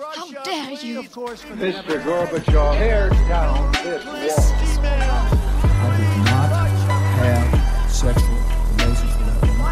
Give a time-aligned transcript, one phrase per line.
[0.00, 1.02] How dare you?
[1.02, 2.00] Mr.
[2.00, 5.28] Gorbachev, tear down this wall.
[5.60, 6.48] I did not
[7.20, 8.40] have sexual
[8.80, 9.68] relations with that woman.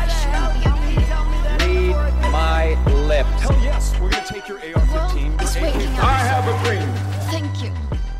[1.64, 2.76] Read my
[3.08, 3.40] lips.
[3.40, 5.32] Hell yes, we're gonna take your AR-15.
[5.62, 6.88] Well, I have a dream.
[7.32, 7.72] Thank you.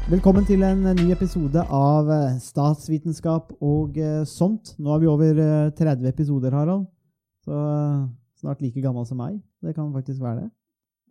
[0.09, 4.79] Velkommen til en ny episode av eh, Statsvitenskap og eh, sånt.
[4.81, 6.89] Nå er vi over eh, 30 episoder, Harald.
[7.45, 8.07] Så eh,
[8.41, 9.43] snart like gammel som meg.
[9.61, 10.49] Det kan faktisk være det.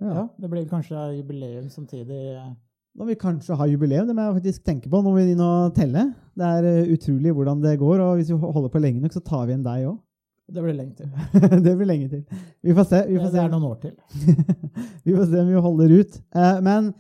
[0.02, 2.20] Ja, det blir kanskje jubileum samtidig.
[2.98, 4.99] Nå vil vi kanskje ha jubileum, det må jeg faktisk tenke på.
[5.02, 6.03] Nå må vi inn og telle.
[6.38, 9.22] Det er eh, utrolig hvordan det går, og hvis vi holder på lenge nok, så
[9.25, 9.98] tar vi igjen deg òg.
[10.48, 11.09] Det blir lenge til.
[11.66, 12.22] det blir lenge til.
[12.63, 13.02] Vi får se.
[13.09, 13.44] Vi får Det se.
[13.44, 13.95] er noen år til.
[15.05, 16.17] vi får se om vi holder ut.
[16.39, 16.94] Eh, men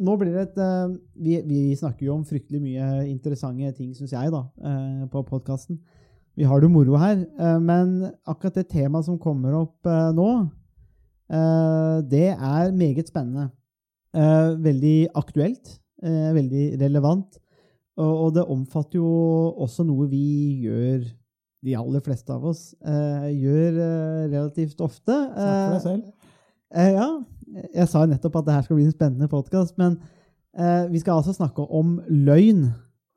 [0.00, 4.12] nå blir det et eh, vi, vi snakker jo om fryktelig mye interessante ting, syns
[4.14, 5.80] jeg, da, eh, på podkasten.
[6.38, 7.24] Vi har det moro her.
[7.40, 7.96] Eh, men
[8.28, 10.48] akkurat det temaet som kommer opp eh, nå, eh,
[11.30, 13.50] det er meget spennende.
[14.16, 15.76] Eh, veldig aktuelt.
[16.02, 17.38] eh, veldig relevant.
[18.00, 19.10] Og, det omfatter jo
[19.60, 21.02] også noe vi gjør,
[21.60, 25.12] de aller fleste av oss, eh, gjør eh, relativt ofte.
[25.12, 26.30] Snakk for deg selv.
[26.72, 27.08] Eh, ja,
[27.74, 29.98] jeg sa jo nettopp at det her skal bli en spennende podkast, men
[30.56, 32.70] eh, vi skal altså snakke om løgn.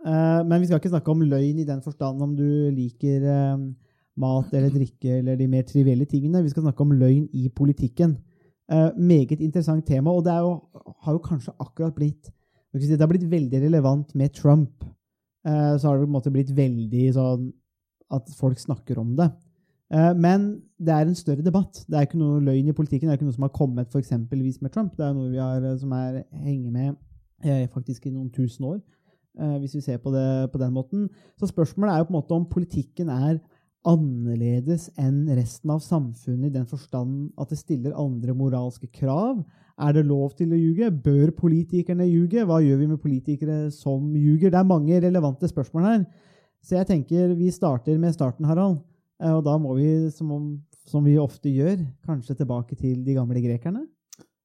[0.04, 3.56] Eh, men vi skal ikke snakke om løgn i den forstand om du liker eh,
[4.20, 6.44] mat eller drikke eller de mer trivielle tingene.
[6.44, 8.18] Vi skal snakke om løgn i politikken.
[8.72, 10.60] Eh, meget interessant tema, og det jo,
[11.04, 12.32] har jo kanskje akkurat blitt
[12.74, 14.84] Det har blitt veldig relevant med Trump.
[15.46, 17.52] Eh, så har det på en måte blitt veldig sånn
[18.10, 19.30] at folk snakker om det.
[19.94, 21.86] Eh, Men det er en større debatt.
[21.88, 23.10] Det er ikke noe løgn i politikken.
[23.10, 24.96] Det er ikke noe som har kommet eksempelvis med Trump.
[24.98, 26.96] Det er noe vi har, eh, som er, henger med
[27.44, 28.82] faktisk i noen tusen år,
[29.40, 31.10] eh, hvis vi ser på det på den måten.
[31.38, 33.40] Så spørsmålet er jo på en måte om politikken er
[33.88, 39.44] annerledes enn resten av samfunnet i den forstand at det stiller andre moralske krav.
[39.82, 40.92] Er det lov til å ljuge?
[41.04, 42.46] Bør politikerne ljuge?
[42.48, 44.54] Hva gjør vi med politikere som ljuger?
[44.54, 46.06] Det er mange relevante spørsmål her.
[46.64, 48.80] Så jeg tenker vi starter med starten, Harald.
[49.20, 50.46] Eh, Og da må vi, som, om,
[50.88, 53.84] som vi ofte gjør, kanskje tilbake til de gamle grekerne?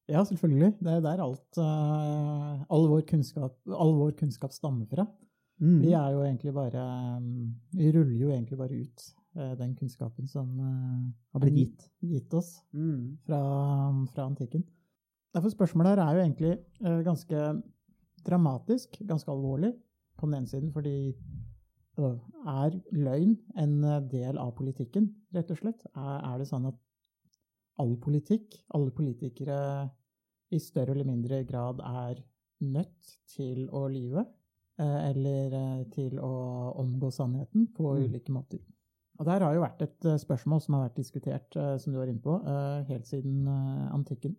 [0.09, 0.73] Ja, selvfølgelig.
[0.81, 5.05] Det er der alt, eh, all, vår kunnskap, all vår kunnskap stammer fra.
[5.61, 5.79] Mm.
[5.83, 6.81] Vi er jo egentlig bare
[7.19, 9.07] mm, Vi ruller jo egentlig bare ut
[9.59, 11.89] den kunnskapen som eh, Har blitt er gitt.
[12.01, 13.17] gitt oss Mm.
[13.25, 13.39] fra,
[14.13, 14.63] fra antikken.
[15.33, 16.53] Derfor spørsmålet her er jo egentlig
[16.85, 17.43] eh, ganske
[18.25, 19.73] dramatisk, ganske alvorlig,
[20.17, 21.13] på den ene siden, fordi
[21.99, 22.17] øh,
[22.47, 25.85] er løgn en eh, del av politikken, rett og slett?
[25.95, 26.75] Er, det sånn at
[27.79, 29.89] all politikk, alle politikere
[30.51, 32.19] i større eller mindre grad er
[32.65, 34.25] nødt til å lyve,
[34.79, 36.33] eh, eller eh, til å
[36.81, 38.03] omgå sannheten på Mm.
[38.09, 38.59] ulike måter?
[39.19, 41.99] Og der har jo vært et eh, spørsmål som har vært diskutert, eh, som du
[41.99, 43.47] var inne på, eh, helt siden
[43.91, 44.37] antikken.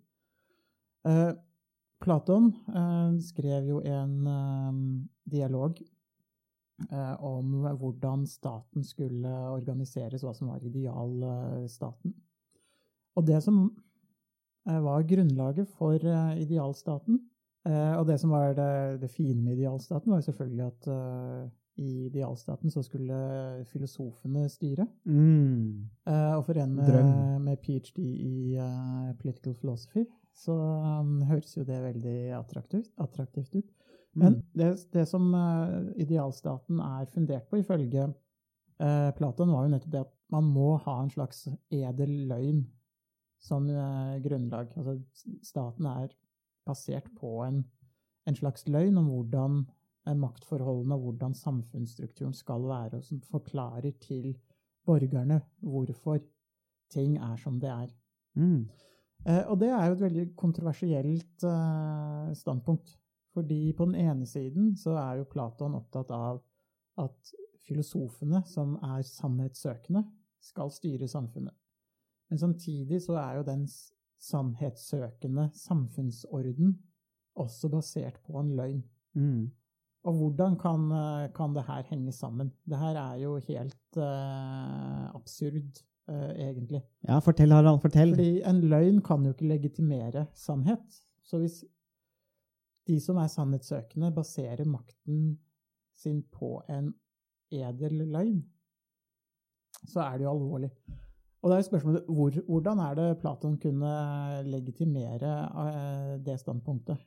[2.01, 2.51] Platon
[3.25, 5.79] skrev jo en dialog
[7.25, 12.13] om hvordan staten skulle organiseres, hva som var idealstaten.
[13.17, 13.63] Og det som
[14.65, 15.97] var grunnlaget for
[16.37, 17.23] idealstaten,
[17.65, 20.91] og det som var det, det fine med idealstaten, var jo selvfølgelig at
[21.79, 23.17] i idealstaten så skulle
[23.71, 24.87] filosofene styre.
[25.05, 25.91] Mm.
[26.09, 28.03] Uh, og for en med, med ph.d.
[28.03, 30.05] i uh, political philosophy,
[30.37, 33.71] så um, høres jo det veldig attraktivt, attraktivt ut.
[34.15, 34.43] Men Mm.
[34.59, 38.13] det, det som uh, idealstaten er fundert på, ifølge
[39.17, 42.63] Platon, var jo nettopp det at man må ha en slags edel løgn
[43.45, 43.67] som
[44.25, 44.71] grunnlag.
[44.73, 44.95] Altså
[45.45, 46.15] staten er
[46.65, 47.59] basert på en,
[48.25, 49.59] en slags løgn om hvordan
[50.07, 54.33] maktforholdene og hvordan samfunnsstrukturen skal være, og som forklarer til
[54.87, 56.19] borgerne hvorfor
[56.91, 57.91] ting er som det er.
[58.35, 58.69] Mm.
[59.27, 62.97] Eh, og det er jo et veldig kontroversielt eh, standpunkt.
[63.35, 66.41] Fordi på den ene siden så er jo Platon opptatt av
[66.99, 67.31] at
[67.67, 70.03] filosofene, som er sannhetssøkende,
[70.43, 71.55] skal styre samfunnet.
[72.31, 73.69] Men samtidig så er jo den
[74.21, 76.75] sannhetssøkende samfunnsorden
[77.39, 78.83] også basert på en løgn.
[79.15, 79.51] Mm.
[80.09, 82.53] Og hvordan kan, eh, kan det her henge sammen?
[82.69, 86.81] Det her er jo helt uh, absurd, uh, egentlig.
[87.09, 87.81] Ja, fortell, Harald.
[87.81, 88.15] Fortell.
[88.15, 91.03] Fordi en løgn kan jo ikke legitimere sannhet.
[91.25, 91.65] Så hvis
[92.89, 95.39] de som er sannhetssøkende, baserer makten
[95.97, 96.95] sin på en
[97.53, 98.41] edel løgn,
[99.85, 100.71] så er det jo alvorlig.
[101.43, 103.93] Og det er jo spørsmålet hvor, hvordan er det Platon kunne
[104.49, 106.99] legitimere det standpunktet?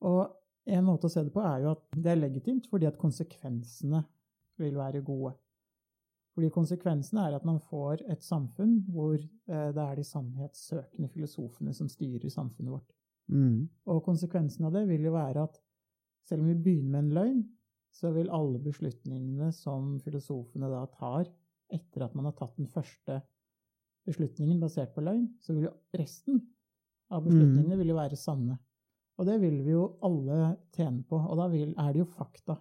[0.00, 0.37] Og
[0.76, 4.02] en måte å se det på er jo at det er legitimt fordi at konsekvensene
[4.60, 5.34] vil være gode.
[6.36, 11.74] Fordi konsekvensene er at man får et samfunn hvor eh, det er de sannhetssøkende filosofene
[11.74, 12.92] som styrer samfunnet vårt.
[13.32, 13.68] Mm.
[13.90, 15.58] Og konsekvensen av det vil jo være at
[16.28, 17.40] selv om vi begynner med en løgn,
[17.98, 21.26] så vil alle beslutningene som filosofene da tar
[21.74, 23.18] etter at man har tatt den første
[24.08, 26.40] beslutningen basert på løgn, så vil jo resten
[27.12, 28.58] av beslutningene vil jo være sanne.
[29.18, 31.18] Og det vil vi jo alle tjene på.
[31.18, 32.58] Og da vil, er det jo fakta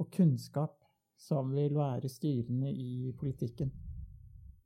[0.00, 0.76] og kunnskap
[1.20, 3.72] som vil være styrende i politikken.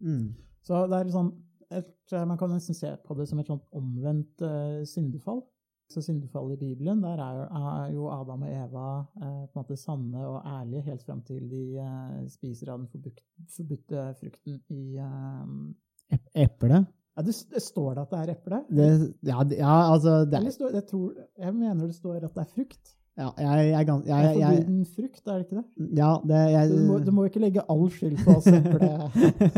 [0.05, 0.35] Mm.
[0.65, 1.33] Så det er sånn
[1.75, 5.43] et, Man kan nesten se på det som et sånt omvendt uh, syndefall.
[5.91, 9.77] Så syndefallet i Bibelen, der er, er jo Adam og Eva uh, på en måte
[9.81, 13.25] sanne og ærlige helt fram til de uh, spiser av den forbudt,
[13.57, 16.85] forbudte frukten i eh, Ep- Eple?
[17.17, 18.61] Ja, det, det Står det at det er eple?
[18.71, 18.89] Det,
[19.23, 22.43] ja, det, ja, altså det, er, står, jeg, tror, jeg mener det står at det
[22.43, 22.95] er frukt.
[23.17, 25.65] ja, jeg, jeg, Det er jeg, jeg, forbuden frukt, er det ikke det?
[26.01, 28.91] Ja, det jeg, du, må, du må ikke legge all skyld på oss eple.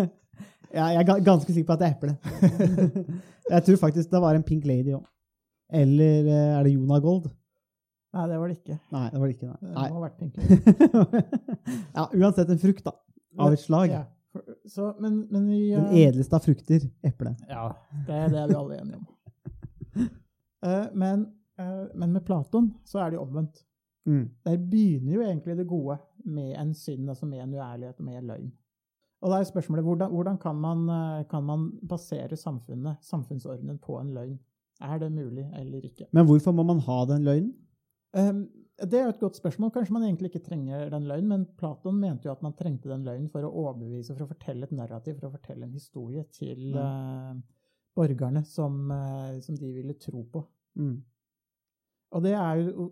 [0.79, 2.17] ja, jeg er ganske sikker på at det er eple.
[3.55, 5.05] jeg tror faktisk det var en Pink Lady òg.
[5.73, 7.31] Eller eh, er det Jonah Gold?
[8.17, 8.77] Nei, det var det ikke.
[8.95, 9.47] Nei, det var det ikke.
[9.47, 9.89] Det Nei.
[9.91, 10.37] må ha vært pink.
[11.97, 12.95] ja, uansett en frukt, da.
[13.45, 13.93] Av et slag.
[13.93, 14.05] Ja,
[14.69, 16.87] så, men, men vi Den eh, edleste av frukter.
[17.03, 17.37] Eple.
[17.49, 17.69] Ja,
[18.07, 19.07] det, det er vi alle enige om.
[20.67, 21.21] Eh, men,
[21.61, 23.61] eh, men med Platon så er det jo omvendt.
[24.09, 24.23] Mm.
[24.43, 28.17] Der begynner jo egentlig det gode med en synd, altså med en uærlighet og med
[28.19, 28.49] en løgn.
[29.21, 30.89] Og da er spørsmålet hvordan, hvordan kan, man,
[31.31, 34.39] kan man basere samfunnet, samfunnsordenen, på en løgn?
[34.81, 36.09] Er det mulig eller ikke?
[36.13, 37.55] Men hvorfor må man ha den løgnen?
[38.17, 39.71] Um, det er jo et godt spørsmål.
[39.73, 43.07] Kanskje man egentlig ikke trenger den løgnen, men Platon mente jo at man trengte den
[43.07, 46.77] løgnen for å overbevise, for å fortelle et narrativ, for å fortelle en historie til
[46.77, 47.39] eh,
[47.97, 50.45] borgerne som, uh, som de ville tro på.
[50.77, 50.99] Mm.
[52.17, 52.91] Og det er jo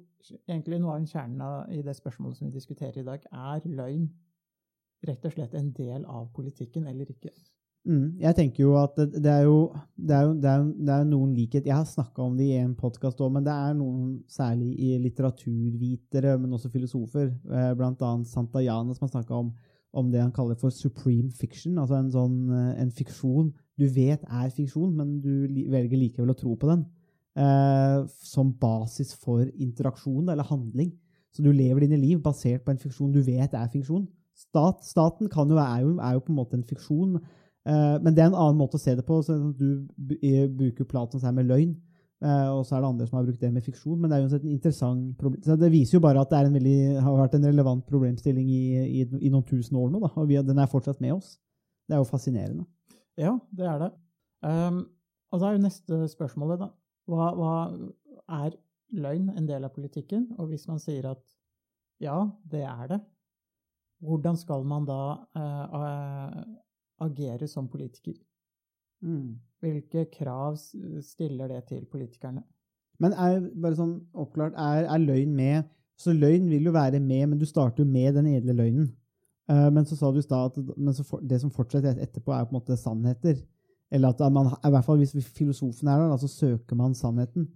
[0.48, 3.28] egentlig noe av kjernen i det spørsmålet som vi diskuterer i dag.
[3.28, 4.08] Er løgn
[5.04, 7.32] rett og slett en del av politikken eller ikke?
[7.84, 8.16] Mm.
[8.16, 9.58] Jeg tenker jo at det, er jo,
[9.92, 12.38] det, er jo, det, er jo, det er jo noen likhet Jeg har snakka om
[12.38, 17.28] det i en podkast òg, men det er noen særlig i litteraturvitere, men også filosofer,
[17.28, 19.52] eh, annet Santayana, som har snakka om,
[19.92, 21.76] om det han kaller for supreme fiction.
[21.76, 26.38] Altså en sånn eh, en fiksjon du vet er fiksjon, men du velger likevel å
[26.40, 26.86] tro på den.
[27.34, 30.92] Eh, som basis for interaksjon eller handling.
[31.34, 34.06] Så du lever dine liv basert på en fiksjon du vet er fiksjon.
[34.38, 37.18] Stat, staten jo, er, jo, er jo på en måte en fiksjon,
[37.64, 39.22] men det er en annen måte å se det på.
[39.24, 39.68] Så du
[40.20, 41.72] eh, bruker Platons her med løgn,
[42.24, 43.96] eh, og så er det andre som har brukt det med fiksjon.
[44.00, 45.40] Men det er jo en interessant problem.
[45.46, 48.64] Så det viser jo bare at det veldig, har vært en relevant problemstilling i,
[49.00, 51.36] i, i noen tusen år nå, da, og vi, den er fortsatt med oss.
[51.88, 52.66] Det er jo fascinerende.
[53.20, 53.90] Ja, det er det.
[54.44, 54.84] Um,
[55.32, 56.70] og da er jo neste spørsmålet, da.
[57.10, 57.54] Hva, hva
[58.44, 58.54] er
[58.94, 60.30] løgn en del av politikken?
[60.38, 61.22] Og hvis man sier at
[62.02, 62.16] ja,
[62.50, 63.00] det er det,
[64.04, 65.00] hvordan skal man da
[65.36, 66.40] uh,
[67.04, 68.16] agere som politiker?
[69.04, 69.36] Mm.
[69.60, 70.56] Hvilke krav
[71.02, 72.42] stiller det til politikerne?
[73.02, 75.70] Men er, bare sånn oppklart, er, er løgn med
[76.00, 78.88] Så løgn vil jo være med, men du starter jo med den edle løgnen.
[79.46, 82.32] Uh, men så sa du i stad at men så for, det som fortsetter etterpå,
[82.34, 83.36] er på en måte sannheter.
[83.94, 87.46] Eller at man, i hvert fall hvis filosofen er der, så søker man sannheten.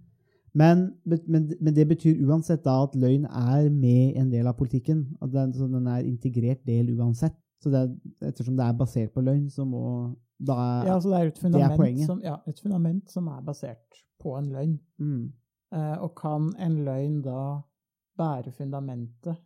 [0.53, 5.03] Men, men, men det betyr uansett da at løgn er med en del av politikken.
[5.21, 7.35] At den, den er integrert del uansett.
[7.59, 7.89] Så det er,
[8.29, 9.81] ettersom det er basert på løgn, så må
[10.39, 12.05] da Ja, altså det er et er fundament, poenget.
[12.07, 14.79] som, ja, et fundament som er basert på en løgn.
[14.99, 15.31] mm,
[15.71, 17.61] Eh, og kan en løgn da
[18.17, 19.37] bære fundamentet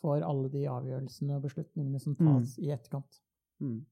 [0.00, 3.20] for alle de avgjørelsene og beslutningene som tas i etterkant?
[3.60, 3.84] Mm.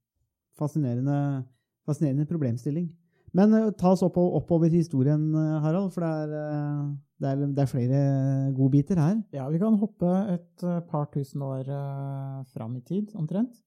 [0.58, 1.44] Fascinerende,
[1.86, 2.88] fascinerende problemstilling.
[3.36, 6.88] Men eh, ta oss opp, oppover til historien, eh, Harald, for det er, eh,
[7.20, 8.00] det, er, det er flere
[8.56, 9.20] godbiter her.
[9.36, 13.62] Ja, vi kan hoppe et par tusen år uh, fram i tid, omtrent.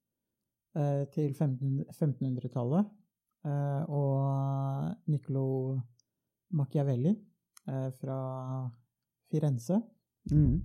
[0.78, 2.90] uh, til 1500 1500-tallet.
[3.46, 5.80] Uh, og Niccolo
[6.52, 7.16] Machiavelli
[8.02, 8.20] fra
[9.32, 9.78] Firenze.
[10.32, 10.62] Mm.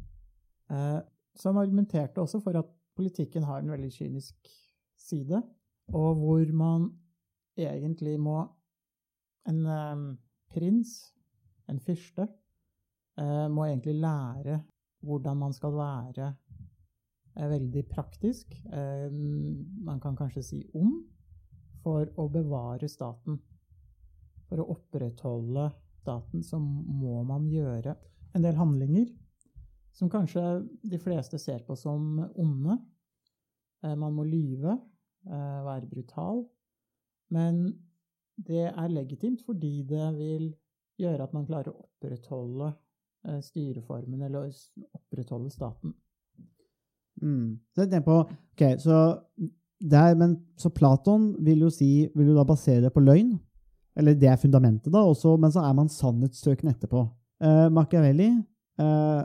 [1.37, 4.35] som argumenterte også for at politikken har en veldig kynisk
[4.99, 5.43] side,
[5.93, 6.89] og hvor man
[7.57, 8.47] egentlig må
[9.49, 10.05] En eh,
[10.55, 10.93] prins,
[11.69, 12.29] en fyrste,
[13.21, 14.61] eh, må egentlig lære
[15.05, 16.29] hvordan man skal være
[17.37, 18.55] eh, veldig praktisk.
[18.71, 20.97] Man kan kanskje si om,
[21.85, 23.37] for å bevare staten.
[24.49, 25.69] For å opprettholde
[26.01, 27.97] staten, så må man gjøre
[28.35, 29.11] en del handlinger
[29.95, 30.43] som kanskje
[30.83, 32.79] de fleste ser på som onde.
[33.85, 34.79] Man må lyve,
[35.25, 36.43] være brutal.
[37.33, 37.61] Men
[38.37, 40.49] det er legitimt fordi det vil
[41.01, 42.73] gjøre at man klarer å opprettholde
[43.29, 44.51] eh, styreformen, eller
[44.95, 45.95] opprettholde staten.
[47.23, 47.61] Mm.
[47.75, 48.21] Så jeg tenker på,
[48.55, 48.99] ok, så
[49.85, 53.35] det er, men, så Platon vil jo si, vil jo da basere det på løgn.
[53.99, 55.05] Eller det er fundamentet, da.
[55.07, 57.05] Også, men så er man sannhetssøkende etterpå.
[57.45, 58.31] Eh, Machiavelli,
[58.81, 59.21] eh,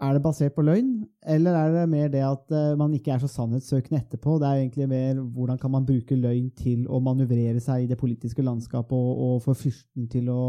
[0.00, 0.90] er det basert på løgn?
[1.28, 4.38] Eller er det mer det at eh, man ikke er så sannhetssøkende etterpå?
[4.40, 7.98] Det er egentlig mer hvordan kan man bruke løgn til å manøvrere seg i det
[8.00, 10.42] politiske landskapet og, og få fyrsten til å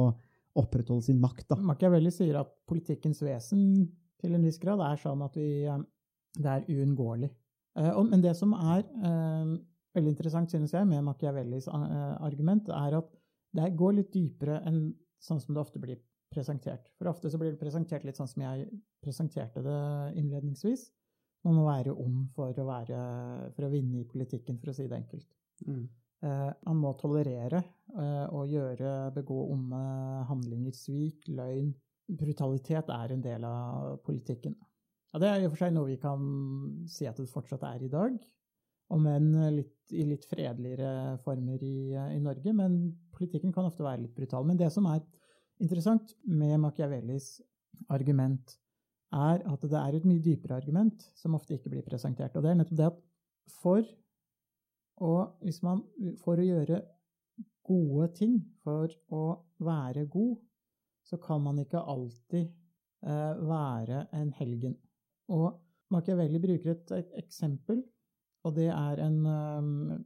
[0.59, 1.57] opprettholde sin makt, da.
[1.63, 3.85] Machiavelli sier at politikkens vesen
[4.19, 5.83] til en viss grad er sånn at vi, eh,
[6.39, 7.31] det er uunngåelig.
[7.79, 8.83] Eh, Men det som er
[9.95, 13.09] veldig interessant, synes jeg, med Machiavellis argument, er at
[13.51, 15.99] det går litt dypere enn sånn som det ofte blir
[16.31, 16.89] presentert.
[16.97, 18.67] For ofte så blir det presentert litt sånn som jeg
[19.03, 19.79] presenterte det
[20.21, 20.87] innledningsvis.
[21.45, 22.99] Man må være ond for å, være,
[23.55, 25.29] for å vinne i politikken, for å si det enkelt.
[26.21, 27.63] Eh, man må tolerere
[27.97, 29.79] eh, og gjøre, begå onde
[30.29, 31.71] handlinger, svik, løgn.
[32.11, 34.53] Brutalitet er en del av politikken.
[35.11, 36.21] Ja, det er i og for seg noe vi kan
[36.91, 38.15] si at det fortsatt er i dag,
[38.91, 39.31] om enn
[39.91, 42.53] i litt fredeligere former i, i Norge.
[42.55, 42.77] Men
[43.15, 44.45] politikken kan ofte være litt brutal.
[44.47, 45.01] Men det som er
[45.61, 47.39] interessant med Machiavellis
[47.89, 48.57] argument,
[49.11, 52.35] er at det er et mye dypere argument som ofte ikke blir presentert.
[52.35, 53.01] Og det er nettopp det at
[53.61, 53.83] for
[55.01, 55.81] og hvis man,
[56.21, 56.81] for å gjøre
[57.65, 59.23] gode ting, for å
[59.65, 60.35] være god,
[61.07, 64.75] så kan man ikke alltid eh, være en helgen.
[65.33, 65.57] Og
[65.91, 67.81] Machiavelli bruker et, et eksempel,
[68.45, 69.97] og det er en, eh,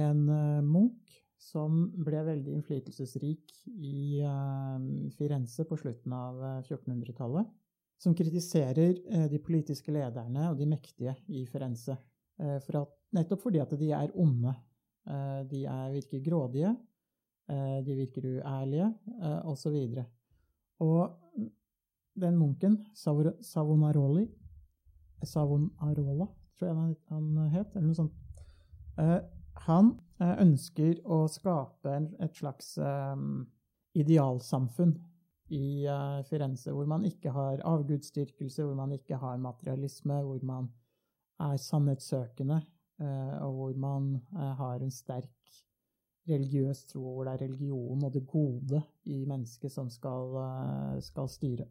[0.00, 4.86] en eh, munk som ble veldig innflytelsesrik i eh,
[5.18, 7.50] Firenze på slutten av eh, 1400-tallet,
[8.00, 11.98] som kritiserer eh, de politiske lederne og de mektige i Firenze.
[12.40, 14.54] Eh, for at, nettopp fordi at de er onde.
[15.06, 16.72] Eh, de er, virker grådige,
[17.52, 18.88] eh, de virker uærlige,
[19.20, 19.76] eh, osv.
[20.84, 21.50] Og
[22.24, 24.28] den munken, Savonaroli
[25.24, 26.26] Savonarola,
[26.58, 26.76] tror jeg
[27.08, 28.12] han- het, eller noe sånt.
[28.98, 29.20] Eh,
[29.66, 33.24] han eh, ønsker å skape et slags eh,
[33.98, 34.94] idealsamfunn
[35.54, 40.70] i eh, Firenze, hvor man ikke har avgudsdyrkelse, hvor man ikke har materialisme, hvor man
[41.42, 42.60] er sannhetssøkende,
[43.00, 45.30] eh, og hvor man eh, har en sterk
[46.28, 48.80] religiøs tro, hvor det er religion og det gode
[49.12, 51.66] i mennesket som skal, eh, skal styre.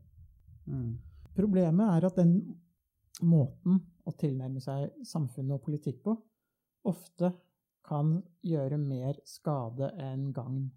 [1.36, 2.38] Problemet er at den
[3.26, 6.14] måten å tilnærme seg samfunnet og politikk på
[6.88, 7.32] ofte
[7.84, 10.70] kan gjøre mer skade enn gagn.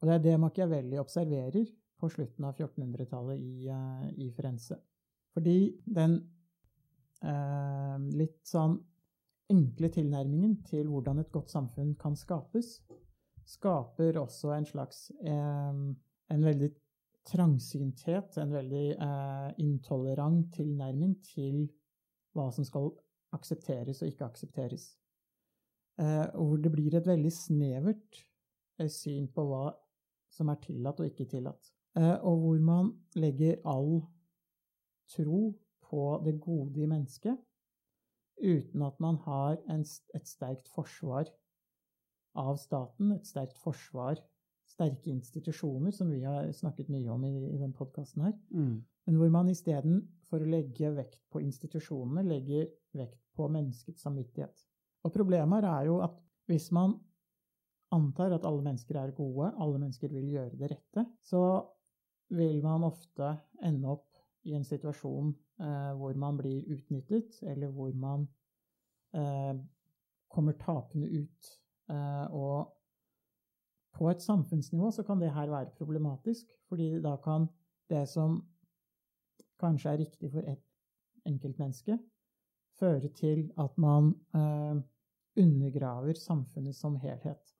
[0.00, 1.68] Og det er det Machiavelli observerer
[2.00, 4.78] på slutten av 1400-tallet i, eh, i Firenze.
[5.36, 6.18] Fordi den
[7.22, 8.76] eh, litt sånn
[9.52, 12.80] enkle tilnærmingen til hvordan et godt samfunn kan skapes,
[13.46, 15.84] skaper også en slags eh,
[16.34, 16.70] en veldig
[17.26, 21.66] trangsynthet, en veldig eh, intolerant tilnærming til
[22.36, 22.92] hva som skal
[23.36, 24.90] aksepteres og ikke aksepteres.
[25.98, 28.18] Eh, hvor det blir et veldig snevert
[28.78, 29.70] eh, syn på hva
[30.32, 31.70] som er tillatt og ikke tillatt.
[31.96, 34.02] Eh, og hvor man legger all
[35.08, 35.54] tro
[35.86, 37.38] på det gode i mennesket,
[38.42, 41.30] uten at man har en, et sterkt forsvar
[42.36, 44.20] av staten, et sterkt forsvar,
[44.68, 48.36] sterke institusjoner, som vi har snakket mye om i, i denne podkasten her.
[49.06, 52.66] Men hvor man istedenfor å legge vekt på institusjonene, legger
[52.98, 54.66] vekt på menneskets samvittighet.
[55.06, 56.16] Og problemet er jo at
[56.50, 56.96] hvis man
[57.94, 61.42] antar at alle mennesker er gode, alle mennesker vil gjøre det rette, så
[62.34, 65.30] vil man ofte ende opp i en situasjon
[65.62, 68.26] eh, hvor man blir utnyttet, eller hvor man
[69.14, 69.54] eh,
[70.30, 71.52] kommer tapende ut.
[71.90, 72.72] Eh, og
[73.96, 77.48] på et samfunnsnivå så kan det her være problematisk, fordi da kan
[77.90, 78.42] det som
[79.60, 80.62] kanskje er riktig for ett
[81.26, 81.98] enkeltmenneske,
[82.76, 84.82] føre til at man eh,
[85.36, 87.54] undergraver samfunnet som helhet.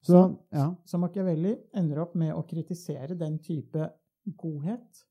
[0.00, 0.74] Så, ja.
[0.84, 3.90] Så Machiavelli ender opp med å kritisere den type
[4.40, 5.02] godhet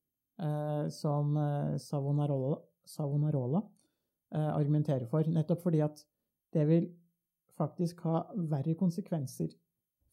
[0.41, 2.58] eh, som eh, Savonarola,
[2.89, 3.62] Savonarola
[4.34, 6.01] eh, argumenterer for, nettopp fordi at
[6.55, 6.89] det vil
[7.60, 9.53] faktisk ha verre konsekvenser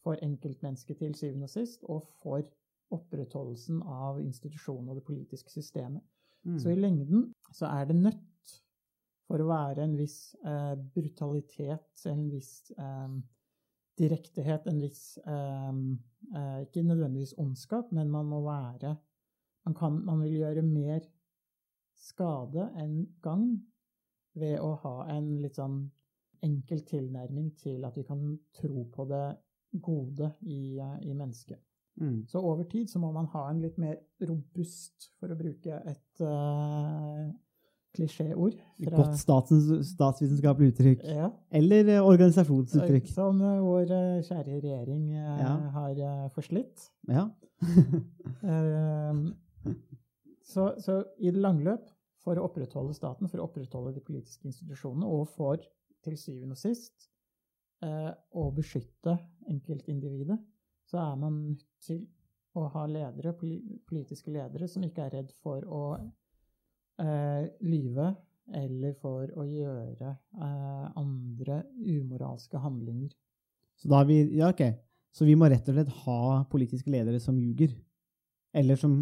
[0.04, 2.44] for enkeltmennesket til syvende og sist, og for
[2.94, 6.04] opprettholdelsen av institusjonen og det politiske systemet.
[6.62, 8.52] Så i lengden så er det nødt
[9.26, 13.16] for å være en viss eh, brutalitet, en viss eh,
[13.98, 15.72] direktehet, en viss eh,
[16.36, 18.96] eh, Ikke nødvendigvis ondskap, men man må være
[19.66, 21.00] man, kan, man vil gjøre mer
[21.96, 23.56] skade enn gagn
[24.36, 25.80] ved å ha en litt sånn
[26.44, 28.20] enkel tilnærming til at vi kan
[28.54, 29.24] tro på det
[29.82, 31.60] gode i, eh, i mennesket.
[31.96, 32.26] Mm.
[32.28, 33.96] Så over tid så må man ha en litt mer
[34.28, 37.24] robust, for å bruke et uh,
[37.96, 38.56] klisjéord.
[38.92, 41.02] Godt statsens, statsvitenskapelig uttrykk.
[41.08, 43.08] Ja, Eller eh, organisasjonsuttrykk.
[43.12, 45.52] som eh, vår eh, kjære regjering Ja.
[45.74, 46.90] har forslitt.
[47.08, 47.28] Ja.
[48.44, 49.20] Ehm,
[50.44, 51.86] så, så i det lange løp,
[52.22, 55.62] for å opprettholde staten, for å opprettholde de politiske institusjonene, og for
[56.04, 57.08] til syvende og sist
[57.86, 59.14] å beskytte
[59.52, 60.38] enkeltindividet,
[60.90, 62.00] så er man nødt til
[62.56, 63.34] å ha ledere,
[63.86, 65.82] politiske ledere som ikke er redd for å
[67.60, 68.14] lyve
[68.54, 73.10] eller for å gjøre eh, andre umoralske handlinger.
[73.76, 74.62] Så da vi, ja, ok.
[75.16, 77.74] Så vi må rett og slett ha politiske ledere som ljuger.
[78.56, 79.00] Eller som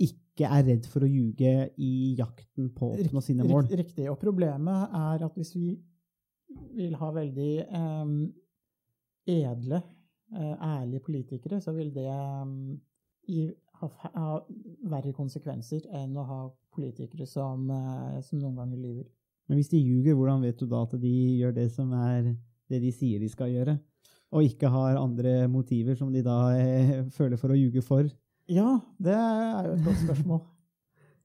[0.00, 3.64] ikke er redd for å ljuge i jakten på å oppnå sine mål.
[3.66, 4.06] Rikt- Riktig.
[4.12, 5.72] Og problemet er at hvis vi
[6.78, 8.12] vil ha veldig eh,
[9.34, 9.82] edle,
[10.32, 12.54] eh, ærlige politikere, så vil det eh,
[13.28, 13.48] gi,
[13.80, 14.24] ha,
[14.90, 16.40] verre konsekvenser enn å ha
[16.74, 19.06] politikere som, eh, som noen ganger lyver.
[19.48, 22.34] Men hvis de ljuger, hvordan vet du da at de gjør det som er
[22.68, 23.78] det de sier de skal gjøre?
[24.36, 28.08] Og ikke har andre motiver som de da eh, føler for å ljuge for?
[28.48, 30.44] Ja, det er jo et godt spørsmål.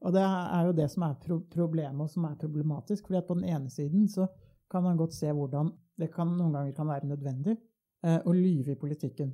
[0.03, 3.05] Og det er jo det som er pro problemet, og som er problematisk.
[3.07, 4.27] fordi at på den ene siden så
[4.71, 7.55] kan man godt se hvordan det kan, noen ganger kan være nødvendig
[8.03, 9.31] eh, å lyve i politikken.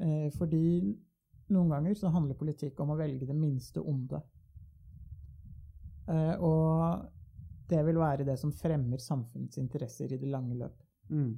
[0.00, 0.94] Eh, fordi
[1.54, 4.20] noen ganger så handler politikk om å velge det minste onde.
[6.04, 10.76] Uh, og det vil være det som fremmer samfunnets interesser i det lange løp.
[11.08, 11.32] Mm.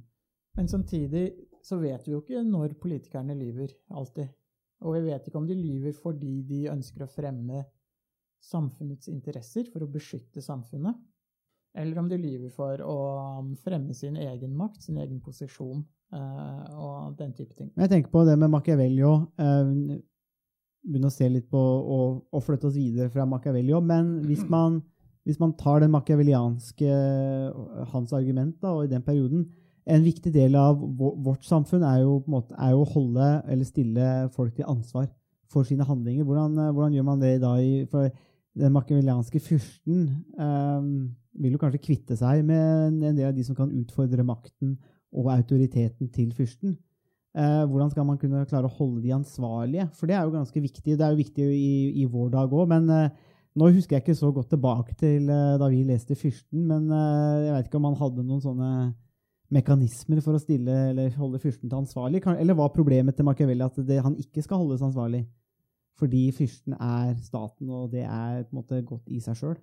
[0.57, 1.29] Men samtidig
[1.63, 4.29] så vet vi jo ikke når politikerne lyver, alltid.
[4.85, 7.63] Og vi vet ikke om de lyver fordi de ønsker å fremme
[8.43, 10.97] samfunnets interesser, for å beskytte samfunnet,
[11.77, 12.97] eller om de lyver for å
[13.39, 17.69] um, fremme sin egen makt, sin egen posisjon eh, og den type ting.
[17.77, 19.27] Jeg tenker på det med Machiavelli òg.
[19.37, 20.01] begynner
[20.87, 23.85] begynne å se litt på og, og flytte oss videre fra Machiavelli òg.
[23.85, 24.81] Men hvis man,
[25.27, 26.97] hvis man tar den machiavellianske
[27.93, 29.47] hans argument da, og i den perioden
[29.87, 33.63] En viktig del av vårt samfunn er jo, på måte, er jo å holde eller
[33.63, 35.05] stille folk til ansvar
[35.47, 36.25] for sine handlinger.
[36.27, 37.37] Hvordan, eh, hvordan gjør man det?
[37.39, 38.09] I, for
[38.57, 40.03] den machiavellianske fyrsten
[40.39, 40.89] eh,
[41.37, 44.75] vil jo kanskje kvitte seg med en del av de som kan utfordre makten
[45.13, 46.75] og autoriteten til fyrsten.
[47.37, 49.87] Eh, hvordan skal man kunne klare å holde de ansvarlige?
[49.97, 50.97] For det er jo ganske viktig.
[50.97, 53.11] Det er jo viktig i, i vår dag òg, men eh,
[53.57, 57.45] nå husker jeg ikke så godt tilbake til eh, da vi leste Fyrsten, men eh,
[57.47, 58.71] jeg vet ikke om han hadde noen sånne
[59.53, 62.19] mekanismer for å stille eller holde fyrsten til ansvarlig?
[62.35, 65.23] Eller var problemet til Machiavelli at det, han ikke skal holdes ansvarlig?
[65.97, 69.57] Fordi fyrsten er staten, og det er på en måte godt i seg sjøl?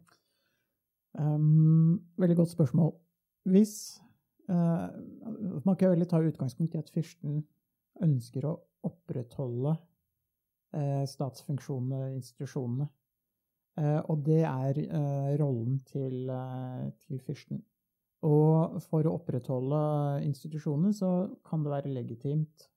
[1.14, 2.90] Um, veldig godt spørsmål.
[3.46, 3.74] Hvis
[4.50, 4.88] uh,
[5.62, 7.44] veldig ta utgangspunkt i at fyrsten
[8.02, 12.90] ønsker å opprettholde uh, statsfunksjonene, institusjonene,
[13.74, 14.76] Uh, og det er
[15.40, 16.28] rollen til,
[17.02, 17.58] til fyrsten.
[18.22, 19.80] Og for å opprettholde
[20.22, 21.08] institusjonene så
[21.42, 22.68] kan det være legitimt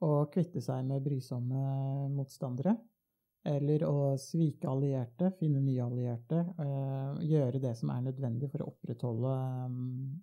[0.00, 1.60] å kvitte seg med brysomme
[2.14, 2.72] motstandere.
[3.44, 6.42] Eller å svike allierte, finne nye allierte.
[6.60, 9.36] eh, gjøre det som er nødvendig for å opprettholde
[9.72, 10.22] mm,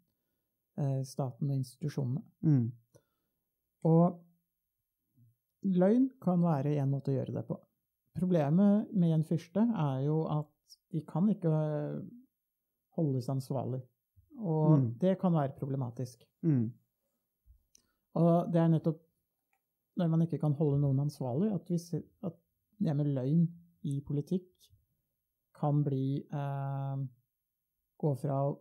[0.78, 2.22] eh, staten og institusjonene.
[2.46, 2.68] Mm.
[3.90, 4.20] Og
[5.64, 7.58] løgn kan være en måte å gjøre det på.
[8.18, 11.52] Problemet med en fyrste er jo at de kan ikke
[12.98, 13.82] holdes ansvarlig.
[14.38, 14.98] Og Mm.
[15.00, 16.24] det kan være problematisk.
[16.44, 16.72] Mm.
[18.16, 19.02] Og det er nettopp
[19.98, 22.34] når man ikke kan holde noen ansvarlig, at, vi at
[22.78, 23.46] det med løgn
[23.88, 24.50] i politikk
[25.58, 27.06] kan bli eh,
[27.98, 28.52] Gå fra å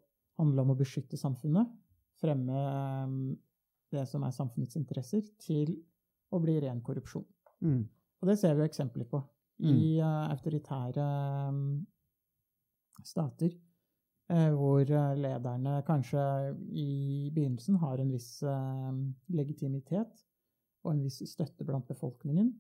[0.41, 1.69] handle om å beskytte samfunnet,
[2.17, 3.17] fremme eh,
[3.93, 5.75] det som er samfunnets interesser, til
[6.33, 7.27] å bli ren korrupsjon.
[7.61, 7.83] Mm.
[8.23, 9.21] Og det ser vi eksempler på
[9.61, 11.05] i eh, autoritære
[11.53, 11.69] mm,
[13.05, 13.53] stater,
[14.33, 16.25] eh, hvor eh, lederne kanskje
[16.73, 16.89] i
[17.35, 18.93] begynnelsen har en viss eh,
[19.37, 20.25] legitimitet
[20.85, 22.53] og en viss støtte blant befolkningen,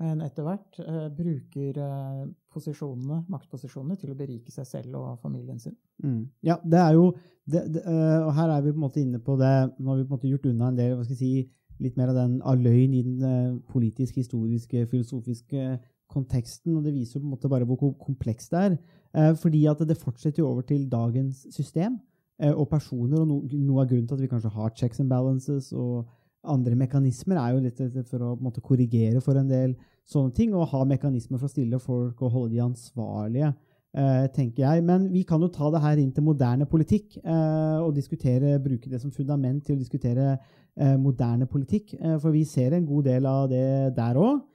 [0.00, 5.60] men etter hvert eh, bruker eh, posisjonene, maktposisjonene til å berike seg selv og familien
[5.60, 5.76] sin.
[6.02, 6.22] Mm.
[6.46, 7.10] Ja, det er jo
[7.44, 9.98] det, det, øh, Og her er vi på en måte inne på det Nå har
[9.98, 11.42] vi på en måte gjort unna en del hva skal jeg si,
[11.84, 15.78] litt mer av den av i den politisk, historiske, filosofiske
[16.10, 16.76] konteksten.
[16.76, 18.78] Og det viser på en måte bare hvor komplekst det er.
[19.14, 21.98] Eh, fordi at det fortsetter jo over til dagens system
[22.40, 23.20] eh, og personer.
[23.20, 26.08] Og no, noe av grunnen til at vi kanskje har checks and balances og
[26.42, 29.74] andre mekanismer, er jo litt for å måte, korrigere for en del
[30.08, 30.54] sånne ting.
[30.56, 33.52] Og ha mekanismer for å stille folk og holde de ansvarlige
[33.94, 34.84] eh, tenker jeg.
[34.86, 38.90] Men vi kan jo ta det her inn til moderne politikk eh, og diskutere, bruke
[38.90, 41.94] det som fundament til å diskutere eh, moderne politikk.
[41.98, 43.66] Eh, for vi ser en god del av det
[43.98, 44.46] der òg.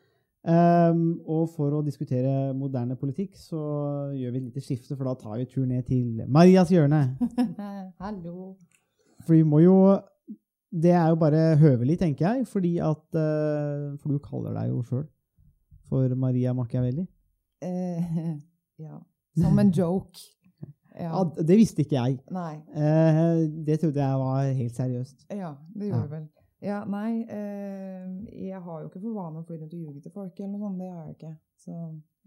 [0.46, 3.58] Um, og for å diskutere moderne politikk, så
[4.14, 7.00] gjør vi et lite skifte, for da tar vi tur ned til Marias hjørne.
[8.04, 8.52] Hallo.
[9.26, 9.80] For vi må jo
[10.72, 14.82] Det er jo bare høvelig, tenker jeg, fordi at eh, For du kaller deg jo
[14.84, 15.06] sjøl
[15.86, 17.06] for Maria Machiavelli.
[17.62, 18.16] Eh,
[18.86, 18.98] ja.
[19.38, 20.18] Som en joke.
[20.96, 21.24] Ja, Ja.
[21.44, 22.14] det visste ikke jeg.
[22.32, 22.54] Nei.
[22.72, 23.18] Eh,
[23.68, 25.26] det trodde jeg var helt seriøst.
[25.36, 26.12] Ja, det gjorde ja.
[26.14, 26.28] vel.
[26.64, 28.06] Ja, nei, eh,
[28.48, 30.62] jeg har jo ikke for vane å fly rundt og ljuge til folk, eller noe
[30.64, 31.34] sånt, det har jeg ikke.
[31.66, 31.76] Så,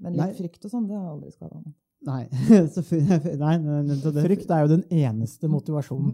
[0.04, 0.36] men litt Nei.
[0.36, 1.72] frykt og sånn, det har jeg aldri skada meg.
[2.06, 2.28] Nei.
[2.30, 6.12] nei, nei, Frykt er jo den eneste motivasjonen.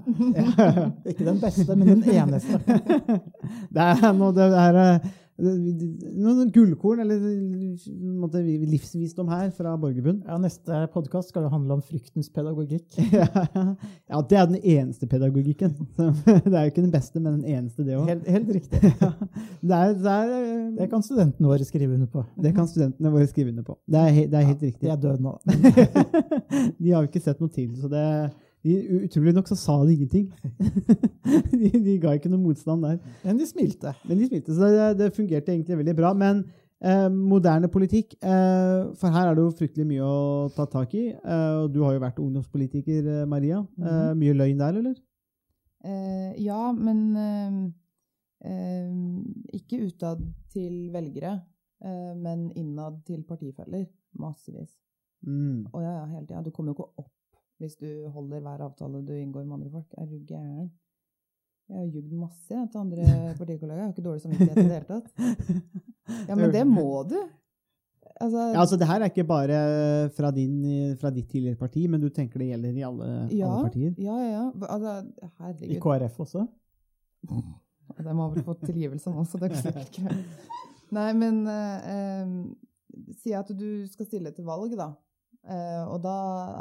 [1.11, 2.57] Ikke den beste, men den eneste.
[3.77, 7.23] det er noe det er, eh, noen gullkorn, eller
[8.23, 10.23] måte, livsvisdom her fra Borgerbund.
[10.29, 12.87] Ja, neste podkast skal jo handle om fryktens pedagogikk.
[14.11, 15.75] ja, det er den eneste pedagogikken.
[16.45, 18.07] Det er jo ikke den beste, men den eneste, det òg.
[18.13, 18.81] Helt, helt riktig.
[19.65, 22.23] Det, er, det, er, eh, Det kan studentene våre skrive under på.
[22.37, 23.79] det kan studentene våre skrive under på.
[23.89, 24.91] Det er, det er helt ja, riktig.
[24.93, 25.33] er døde nå.
[26.79, 28.05] de har jo ikke sett noe til, så det
[28.65, 28.75] de,
[29.05, 30.29] Utrolig nok så sa de ingenting.
[31.61, 32.99] de, de ga ikke noe motstand der.
[33.25, 33.93] Men de smilte.
[34.09, 36.13] Men de smilte, så det, det fungerte egentlig veldig bra.
[36.17, 36.41] Men
[36.81, 41.11] eh, moderne politikk eh, For her er det jo fryktelig mye å ta tak i.
[41.13, 43.61] Eh, og du har jo vært ungdomspolitiker, eh, Maria.
[43.81, 45.01] Eh, mye løgn der, eller?
[45.85, 47.73] Eh, ja, men
[49.57, 50.21] ikke utad
[50.53, 51.39] til velgere,
[51.81, 53.87] eh, men innad til partifeller.
[54.21, 54.73] Massevis.
[55.27, 55.67] Mm.
[55.73, 56.43] Og ja, ja, hele tida.
[56.45, 57.14] Du kommer jo ikke opp
[57.63, 59.95] hvis du holder hver avtale du inngår med andre folk.
[59.99, 60.71] Er du gæren?
[61.69, 63.05] Jeg har jugd masse til andre
[63.41, 63.79] partikollegaer.
[63.79, 65.09] Jeg har ikke dårlig samvittighet i det hele tatt.
[66.29, 67.17] Ja, men det må du.
[68.21, 69.57] Altså, Ja, altså Det her er ikke bare
[70.13, 70.59] fra, din,
[71.01, 73.95] fra ditt tidligere parti, men du tenker det gjelder i alle, ja, alle partier?
[73.99, 74.45] ja, ja, ja.
[74.69, 75.79] Altså, I.
[75.81, 76.45] KrF også.
[77.25, 80.53] De har vel fått tilgivelse nå, så det er ikke sikkert greit.
[80.99, 84.93] Nei, men eh, eh, si at du skal stille til valg, da.
[85.45, 86.17] Eh, og da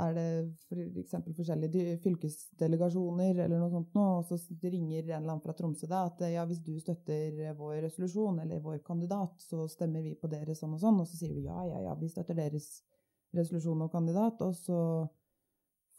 [0.10, 0.28] er det
[0.68, 1.14] f.eks.
[1.14, 5.88] For forskjellige fylkesdelegasjoner eller noe sånt nå, og så ringer en eller annen fra Tromsø
[5.88, 10.28] da at ja, hvis du støtter vår resolusjon eller vår kandidat, så stemmer vi på
[10.32, 11.00] dere sånn og sånn.
[11.00, 12.68] Og så sier du ja, ja, ja, vi støtter deres
[13.34, 14.80] resolusjon og kandidat, og så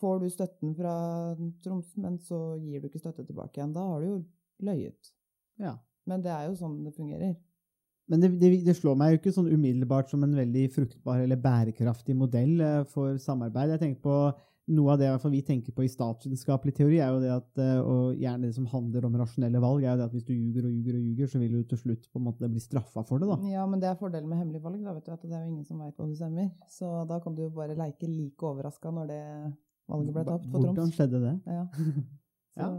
[0.03, 0.95] får du støtten fra
[1.65, 3.73] Troms, men så gir du ikke støtte tilbake igjen.
[3.75, 4.21] Da har du jo
[4.67, 5.15] løyet.
[5.63, 5.79] Ja.
[6.05, 7.33] Men det er jo sånn det fungerer.
[8.11, 11.41] Men det, det, det slår meg jo ikke sånn umiddelbart som en veldig fruktbar eller
[11.41, 13.77] bærekraftig modell eh, for samarbeid.
[13.77, 14.19] Jeg tenker på
[14.73, 18.15] Noe av det vi tenker på i statsvitenskapelig teori, er jo det at, eh, og
[18.17, 20.73] gjerne det som handler om rasjonelle valg, er jo det at hvis du ljuger og
[20.73, 23.29] ljuger og ljuger, så vil du til slutt på en måte bli straffa for det.
[23.29, 23.37] da.
[23.53, 25.51] Ja, men det er fordelen med hemmelig valg, da, vet du, at det er jo
[25.53, 26.49] ingen som veit hva du stemmer.
[26.73, 29.23] Så da kan du jo bare leike like overraska når det
[29.93, 31.35] valget ble tapt for Hvordan skjedde det?
[31.45, 31.67] Ja.
[32.55, 32.73] Så, Ja.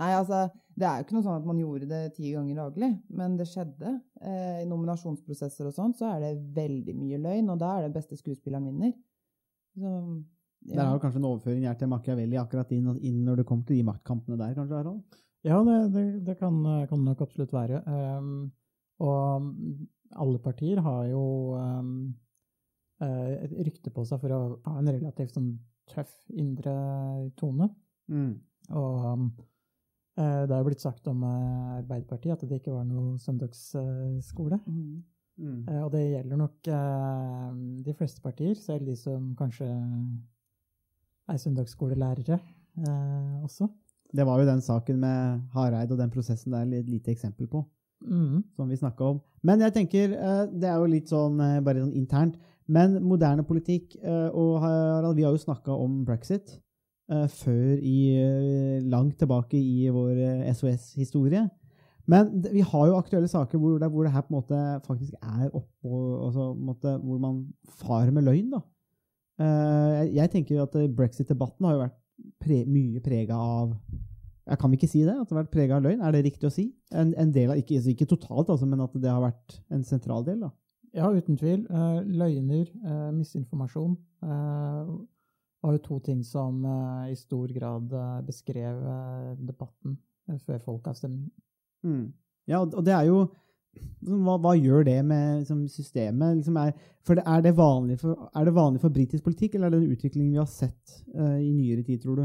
[0.00, 2.90] Nei, altså, det er jo ikke noe sånn at man gjorde det ti ganger daglig,
[3.12, 3.96] men det skjedde.
[4.24, 7.96] Eh, I nominasjonsprosesser og sånt så er det veldig mye løgn, og da er det
[7.96, 8.94] beste skuespilleren vinner.
[9.76, 9.92] Så,
[10.68, 10.78] ja.
[10.78, 13.68] Der har du kanskje en overføring her til Machiavelli akkurat inn, inn når det kommer
[13.68, 15.20] til de maktkampene der, kanskje, Harald?
[15.42, 17.82] Ja, det, det, det kan, kan nok absolutt være.
[17.90, 18.52] Um,
[19.02, 19.48] og
[20.22, 21.22] alle partier har jo
[21.58, 22.12] um,
[23.02, 25.50] eh, et rykte på seg for å ha en relativt sånn
[25.90, 26.74] tøff indre
[27.40, 27.68] tone.
[28.12, 28.36] Mm.
[28.78, 29.26] Og
[30.18, 34.58] det har blitt sagt om eh, Arbeiderpartiet at det ikke var noen søndagsskole.
[34.66, 35.02] Mm.
[35.40, 35.60] Mm.
[35.68, 37.52] Eh, og det gjelder nok eh,
[37.86, 39.68] de fleste partier, selv de som kanskje
[41.32, 43.68] er søndagsskolelærere eh, også.
[44.12, 47.64] Det var jo den saken med Hareid og den prosessen der et lite eksempel på.
[48.02, 48.42] Mm.
[48.56, 49.20] som vi snakka om.
[49.42, 52.34] Men jeg tenker, eh, det er jo litt sånn eh, bare sånn internt.
[52.66, 56.60] Men moderne politikk eh, Og Harald, vi har jo snakka om brexit eh,
[57.28, 61.46] før i eh, langt tilbake i vår eh, SOS-historie.
[62.10, 65.12] Men vi har jo aktuelle saker hvor det, hvor det her på en måte faktisk
[65.22, 66.48] er oppå altså,
[66.98, 67.44] Hvor man
[67.78, 68.62] farer med løgn, da.
[69.40, 72.00] Eh, jeg, jeg tenker at eh, brexit-debatten har jo vært
[72.42, 73.76] pre, mye prega av
[74.42, 75.14] jeg Kan ikke si det?
[75.14, 76.02] At det har vært prega av løgn?
[76.02, 76.66] Er det riktig å si?
[76.90, 80.26] En, en del av, ikke, ikke totalt, altså, men at det har vært en sentral
[80.26, 80.42] del?
[80.42, 80.50] da.
[80.92, 81.62] Ja, uten tvil.
[81.70, 83.96] Eh, løgner, eh, misinformasjon,
[84.26, 84.90] eh,
[85.62, 89.98] var jo to ting som eh, i stor grad eh, beskrev eh, debatten
[90.46, 91.30] før folkeavstemningen.
[91.86, 92.12] Mm.
[92.50, 93.24] Ja, og det er jo
[93.74, 96.36] liksom, hva, hva gjør det med liksom, systemet?
[96.38, 96.72] Liksom er,
[97.06, 99.96] for det, er, det for, er det vanlig for britisk politikk, eller er det en
[99.96, 102.24] utvikling vi har sett uh, i nyere tid, tror du?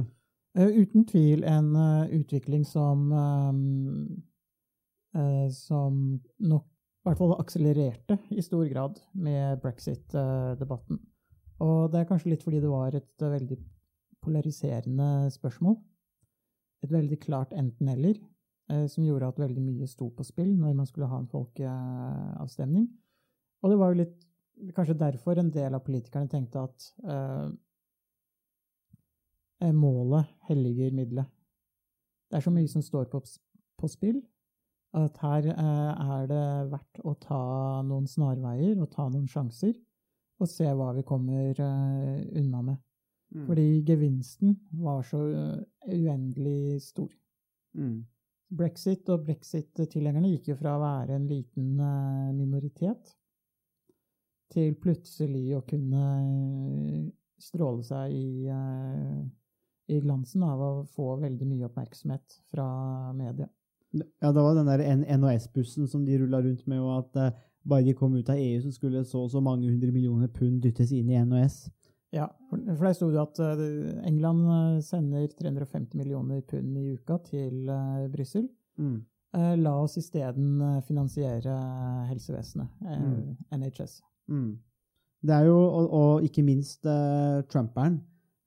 [0.57, 3.11] Uh, uten tvil en uh, utvikling som
[5.17, 10.99] eh, Som nok i hvert fall akselererte i stor grad med brexit-debatten.
[11.63, 13.57] Og det er kanskje litt fordi det var et veldig
[14.21, 15.77] polariserende spørsmål.
[16.85, 18.19] Et veldig klart enten-eller,
[18.71, 22.87] eh, som gjorde at veldig mye sto på spill når man skulle ha en folkeavstemning.
[23.63, 24.27] Og det var jo litt
[24.75, 27.49] kanskje derfor en del av politikerne tenkte at eh,
[29.65, 31.29] eh, målet helliger middelet.
[32.29, 33.21] Det er så mye som står på,
[33.79, 34.21] på spill,
[34.97, 37.43] at her eh, er det verdt å ta
[37.87, 39.75] noen snarveier og ta noen sjanser,
[40.37, 42.77] og se hva vi kommer eh, unna med.
[43.35, 43.45] Mm.
[43.49, 45.63] Fordi gevinsten var så eh,
[45.97, 47.09] uendelig stor.
[47.77, 48.05] Mm.
[48.57, 53.15] Brexit og brexit-tilhengerne gikk jo fra å være en liten eh, minoritet
[54.53, 56.03] til plutselig å kunne
[57.37, 58.47] stråle seg i,
[59.91, 62.67] i glansen av å få veldig mye oppmerksomhet fra
[63.17, 63.49] media.
[63.91, 67.35] Ja, det var den der NHS-bussen som de rulla rundt med, og at
[67.67, 70.61] bare de kom ut av EU, så skulle så og så mange hundre millioner pund
[70.63, 71.67] dyttes inn i NHS.
[72.15, 77.19] Ja, for, der sto det at eh, England eh, sender 350 millioner pund i uka
[77.25, 78.47] til uh, Brussel.
[78.79, 79.01] Mm.
[79.35, 81.57] Eh, la oss isteden eh, finansiere
[82.07, 83.35] helsevesenet, eh, Mm.
[83.51, 84.01] NHS.
[84.27, 84.59] Mm.
[85.27, 87.99] Det er jo, og, og ikke minst uh, Trumperen,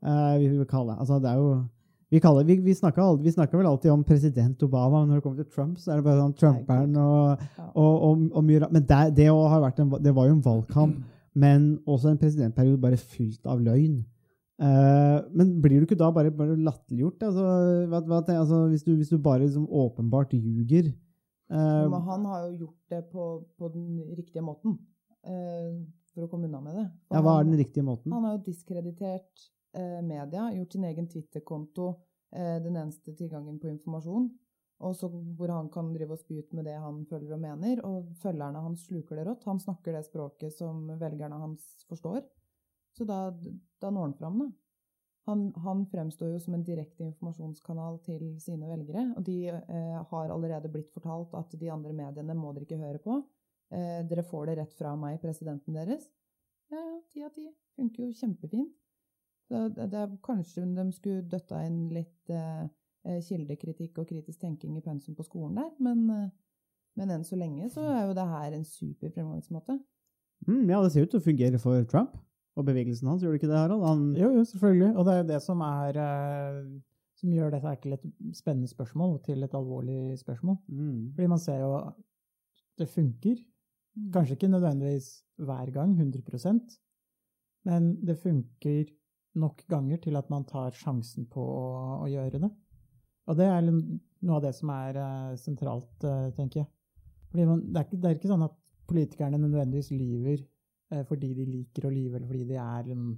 [0.07, 1.01] uh, vi vil kalle det.
[1.01, 1.65] Altså, det er jo
[2.11, 5.53] vi, kaller, vi, vi, snakker vel alltid om president Obama, men når det kommer til
[5.55, 8.71] Trump, så er det bare sånn Trumperen og, og, og, og mye.
[8.71, 10.97] Men det, det, en, det var jo en valgkamp,
[11.39, 14.01] men også en presidentperiode bare fylt av løgn.
[14.61, 17.23] Uh, men blir du ikke da bare, bare latterliggjort?
[17.31, 17.45] Altså,
[17.89, 20.91] hva, hva, altså, hvis, du, hvis du bare liksom åpenbart ljuger
[21.49, 24.77] uh, Men han har jo gjort det på, på den riktige måten
[25.21, 26.87] Uh, for å komme unna med det.
[27.09, 28.13] For ja, Hva er den riktige måten?
[28.15, 29.43] Han har jo diskreditert
[29.79, 31.89] media, gjort sin egen Twitter-konto
[32.35, 34.31] eh, den eneste tilgangen på informasjon.
[34.81, 37.83] Og så hvor han kan drive og spy ut med det han føler og mener.
[37.85, 39.45] Og følgerne hans sluker det rått.
[39.49, 42.23] Han snakker det språket som velgerne hans forstår.
[42.97, 43.27] Så da,
[43.83, 44.49] da når han fram, da.
[45.29, 49.05] Han, han fremstår jo som en direkte informasjonskanal til sine velgere.
[49.21, 53.03] Og de eh, har allerede blitt fortalt at de andre mediene må dere ikke høre
[53.05, 53.21] på.
[53.71, 56.09] Eh, dere får det rett fra meg, presidenten deres.
[56.73, 57.51] Ja, ja, ti av ti.
[57.77, 58.80] Funker jo kjempefint.
[59.51, 62.67] Så det, det er kanskje de skulle døtta inn litt eh,
[63.07, 66.29] eh, kildekritikk og kritisk tenking i pensum på skolen der, men, eh,
[67.01, 69.81] men enn så lenge så er jo det her en super fremgangsmåte.
[70.47, 72.15] Mm, ja, det ser ut til å fungere for Trump
[72.59, 73.83] og bevegelsen hans, gjør det ikke det, Harald?
[73.87, 74.93] Han, Jo, jo, selvfølgelig.
[74.95, 76.61] Og det er jo det som er eh,
[77.21, 78.07] som gjør dette her til et
[78.39, 80.57] spennende spørsmål, til et alvorlig spørsmål.
[80.69, 81.99] mm, Fordi man ser jo at
[82.79, 83.43] det funker.
[84.15, 85.11] Kanskje ikke nødvendigvis
[85.43, 86.79] hver gang, 100%
[87.69, 88.89] men det funker
[89.39, 91.65] nok ganger til at man tar sjansen på å,
[92.05, 92.51] å gjøre det.
[93.31, 96.71] Og det er noe av det som er uh, sentralt, uh, tenker jeg.
[97.37, 98.57] Man, det, er ikke, det er ikke sånn at
[98.91, 103.13] politikerne nødvendigvis lyver uh, fordi de liker å lyve, eller fordi de er um,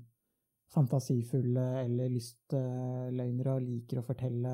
[0.72, 4.52] fantasifulle eller lystløgnere og liker å fortelle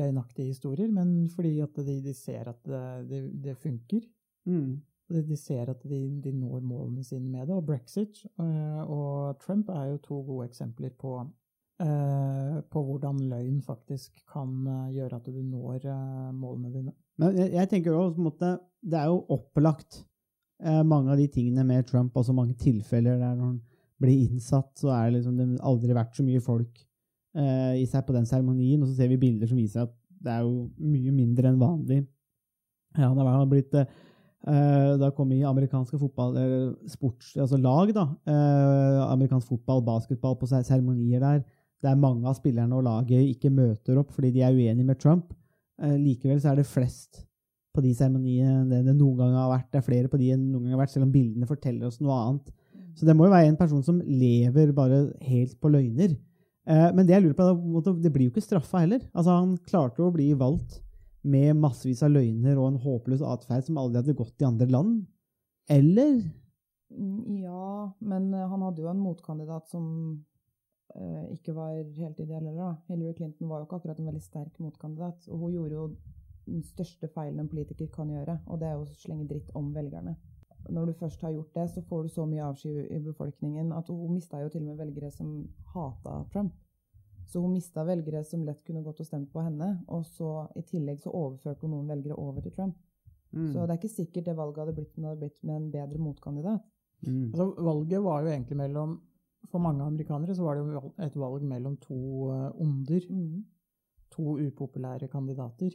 [0.00, 4.04] løgnaktige historier, men fordi at de, de ser at det, det, det funker.
[4.48, 4.70] mm.
[5.10, 7.56] De, de ser at de, de når målene sine med det.
[7.56, 11.16] Og brexit eh, og Trump er jo to gode eksempler på,
[11.82, 15.88] eh, på hvordan løgn faktisk kan eh, gjøre at du når
[16.36, 16.94] målene dine.
[17.18, 20.04] Men jeg, jeg tenker også, måte, det er jo opplagt
[20.60, 23.60] mange av de tingene med Trump, altså mange tilfeller der når han
[24.00, 26.82] blir innsatt, så er det liksom det aldri vært så mye folk
[27.36, 30.32] eh, i seg på den seremonien, og så ser vi bilder som viser at det
[30.34, 32.00] er jo mye mindre enn vanlig.
[32.98, 33.88] Ja, han har blitt eh,
[34.40, 38.06] Da kom i amerikanske fotball, eller sports, altså lag, da.
[38.24, 41.42] Eh, amerikansk fotball, basketball på seremonier der.
[41.80, 45.00] Det er mange av spillerne og laget ikke møter opp fordi de er uenige med
[45.00, 45.32] Trump.
[45.80, 47.22] Eh, likevel så er det flest
[47.74, 49.70] på de seremoniene det det noen gang har vært.
[49.72, 52.00] Det er flere på de enn noen gang har vært, selv om bildene forteller oss
[52.02, 52.50] noe annet.
[52.98, 56.16] Så det må jo være en person som lever bare helt på løgner.
[56.68, 59.04] Eh, men det jeg lurer på, det blir jo ikke straffa heller.
[59.14, 60.82] Altså, han klarte å bli valgt
[61.22, 65.00] med massevis av løgner og en håpløs atferd som aldri hadde gått i andre land.
[65.70, 66.22] Eller?
[66.90, 69.84] Mm, Ja, men eh, han hadde jo en motkandidat som
[70.94, 72.80] eh, ikke var helt ideell heller.
[72.88, 75.28] Hillary Clinton var jo ikke akkurat en veldig sterk motkandidat.
[75.28, 75.84] Og hun gjorde jo
[76.46, 79.70] den største feilen en politiker kan gjøre, og det er jo å slenge dritt om
[79.74, 80.16] velgerne.
[80.70, 83.88] Når du først har gjort det, så får du så mye avsky i befolkningen at
[83.88, 85.30] hun mista jo til og med velgere som
[85.74, 86.52] hata Trump.
[87.30, 90.64] Så hun mista velgere som lett kunne gått og stemt på henne, og så i
[90.66, 92.78] tillegg så overførte hun noen velgere over til Trump.
[93.30, 93.52] Mm.
[93.52, 96.64] Så det er ikke sikkert det valget hadde blitt hadde blitt med en bedre motkandidat.
[97.06, 97.28] Mm.
[97.30, 98.98] Altså, valget var jo egentlig mellom
[99.48, 101.96] For mange amerikanere så var det jo et valg mellom to
[102.30, 103.44] eh, Mm.
[104.12, 105.70] To upopulære kandidater.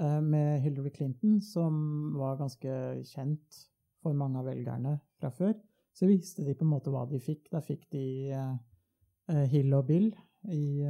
[0.00, 3.68] Eh, med Hillary Clinton, som var ganske kjent
[4.02, 5.54] for mange av velgerne fra før,
[5.94, 7.48] så visste de på en måte hva de fikk.
[7.52, 8.56] Da fikk de eh,
[9.30, 10.12] eh, Hill og Bill
[10.44, 10.82] i,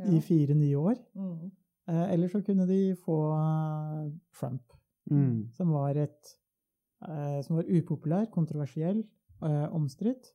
[0.00, 0.98] eh, i fire nye år.
[1.14, 1.50] Mm.
[1.88, 4.62] Uh, eller så kunne de få eh, Trump.
[5.10, 5.48] Mm.
[5.56, 6.34] som var et
[7.08, 8.98] uh, som var upopulær, kontroversiell,
[9.40, 10.34] eh, omstridt.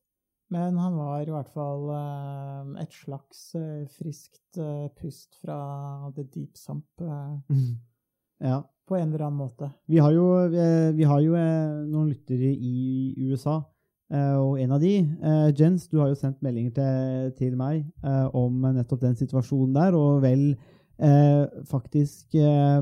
[0.49, 6.23] Men han var i hvert fall eh, et slags eh, friskt eh, pust fra the
[6.23, 7.77] deep sump eh, Mm.
[8.49, 8.63] Ja.
[8.89, 9.69] på en eller annen måte.
[9.87, 13.72] Vi har jo, eh, vi har jo eh, noen lyttere i USA, eh,
[14.11, 18.27] og en av de, eh, Jens, du har jo sendt meldinger til, til meg eh,
[18.35, 20.51] om nettopp den situasjonen der, og vel
[20.99, 22.81] eh, faktisk eh,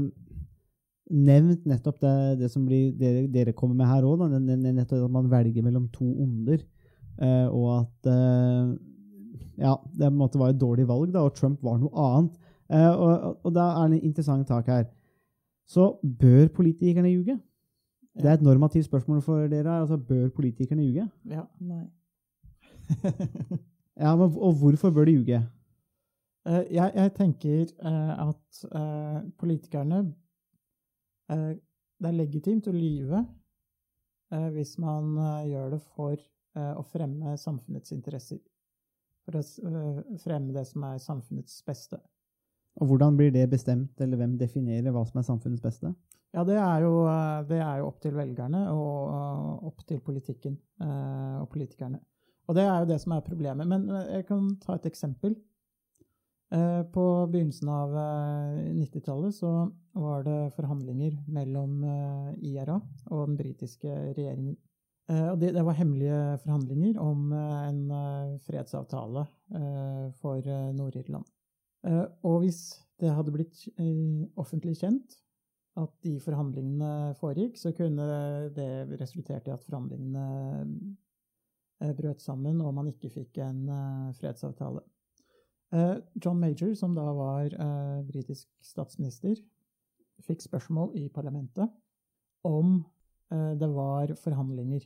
[1.12, 5.30] nevnt nettopp det, det som blir, dere, dere kommer med her òg, nettopp at man
[5.32, 6.64] velger mellom to onder,
[7.22, 8.74] eh, og at eh,
[9.62, 12.36] ja, det på en måte var et dårlig valg, da, og Trump var noe annet.
[12.72, 14.86] Eh, og, og da er det en interessant tak her.
[15.70, 17.38] Så bør politikerne ljuge?
[18.16, 19.80] Det er et normativt spørsmål for dere.
[19.82, 21.10] altså Bør politikerne ljuge?
[21.30, 21.48] Ja.
[21.60, 21.86] Nei.
[24.02, 25.42] Ja, men, Og hvorfor bør de ljuge?
[26.48, 30.00] Uh, jeg, jeg tenker uh, at uh, politikerne
[31.30, 31.52] eh,
[32.02, 33.20] Det er legitimt å lyve
[34.34, 35.14] eh, hvis man
[35.46, 38.40] gjør det for eh, å fremme samfunnets interesser.
[39.26, 42.00] For å eh, fremme det som er samfunnets beste.
[42.80, 45.92] Og hvordan blir det bestemt, eller hvem definerer hva som er samfunnets beste?
[46.32, 50.00] Ja, det er jo, eh, det er jo opp til velgerne og eh, opp til
[50.00, 52.00] politikken eh, og politikerne.
[52.48, 53.68] Og det er jo det som er problemet.
[53.68, 55.38] Men jeg kan ta et eksempel.
[56.52, 59.52] På begynnelsen av eh, 90-tallet så
[59.96, 61.78] var det forhandlinger mellom
[62.44, 62.76] IRA
[63.08, 64.58] og den britiske regjeringen.
[65.12, 67.80] Og det, det var hemmelige forhandlinger om en
[68.46, 69.26] fredsavtale
[70.22, 71.28] for Nord-Irland.
[71.88, 72.62] Eh, Og hvis
[73.02, 75.18] det hadde blitt eh, offentlig kjent
[75.80, 78.06] at de forhandlingene foregikk, så kunne
[78.56, 80.26] det resultert i at forhandlingene
[81.82, 83.64] eh, brøt sammen, og man ikke fikk en
[84.20, 84.84] fredsavtale.
[86.20, 87.54] John Major, som da var
[88.04, 89.38] britisk statsminister,
[90.20, 91.72] fikk spørsmål i parlamentet
[92.44, 92.82] om
[93.32, 94.84] det var forhandlinger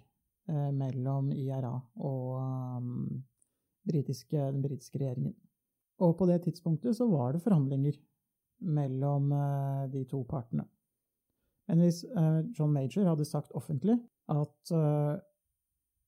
[0.77, 1.73] mellom IRA
[2.05, 3.23] og um,
[3.89, 5.33] den britiske regjeringen.
[6.03, 7.97] Og på det tidspunktet så var det forhandlinger
[8.59, 10.65] mellom eh, de to partene.
[11.69, 13.97] Men hvis eh, John Major hadde sagt offentlig
[14.31, 15.15] at eh,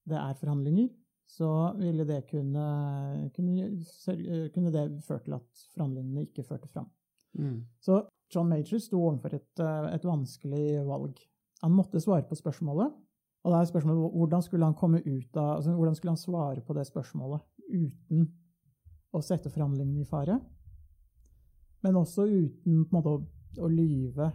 [0.07, 0.89] det er forhandlinger,
[1.27, 2.67] så ville det kunne,
[3.35, 3.63] kunne,
[4.55, 6.87] kunne det ført til at forhandlingene ikke førte fram.
[7.83, 9.59] Så John Major sto overfor et,
[9.91, 11.19] et vanskelig valg.
[11.65, 12.95] Han måtte svare på spørsmålet,
[13.43, 16.63] og da er spørsmålet hvordan skulle han komme ut av, altså hvordan skulle han svare
[16.63, 18.29] på det spørsmålet uten
[19.15, 20.37] å sette forhandlingene i fare,
[21.85, 23.21] men også uten måte å,
[23.63, 24.27] å lyve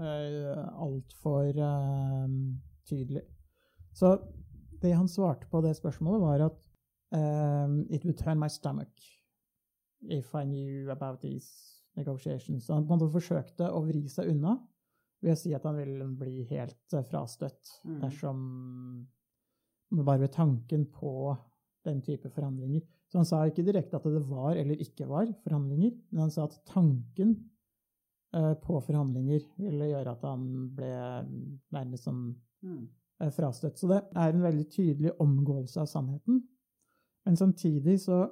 [0.00, 2.36] eh, altfor eh,
[2.88, 3.24] tydelig.
[3.96, 4.14] Så
[4.82, 6.62] det han svarte på det spørsmålet, var at
[7.16, 8.92] eh, It would turn my stomach
[10.02, 12.66] if I knew about these negotiations.
[12.66, 14.56] Så han på en måte forsøkte å vri seg unna
[15.24, 18.42] ved å si at han ville bli helt eh, frastøtt dersom
[19.86, 21.30] Bare ved tanken på
[21.86, 22.82] den type forhandlinger.
[23.06, 26.48] Så han sa ikke direkte at det var eller ikke var forhandlinger, men han sa
[26.48, 27.36] at tanken
[28.34, 30.90] eh, på forhandlinger ville gjøre at han ble
[31.76, 32.24] nærmest som
[32.66, 33.78] eh, frastøtt.
[33.78, 36.42] Så det er en veldig tydelig omgåelse av sannheten.
[37.26, 38.24] Men samtidig så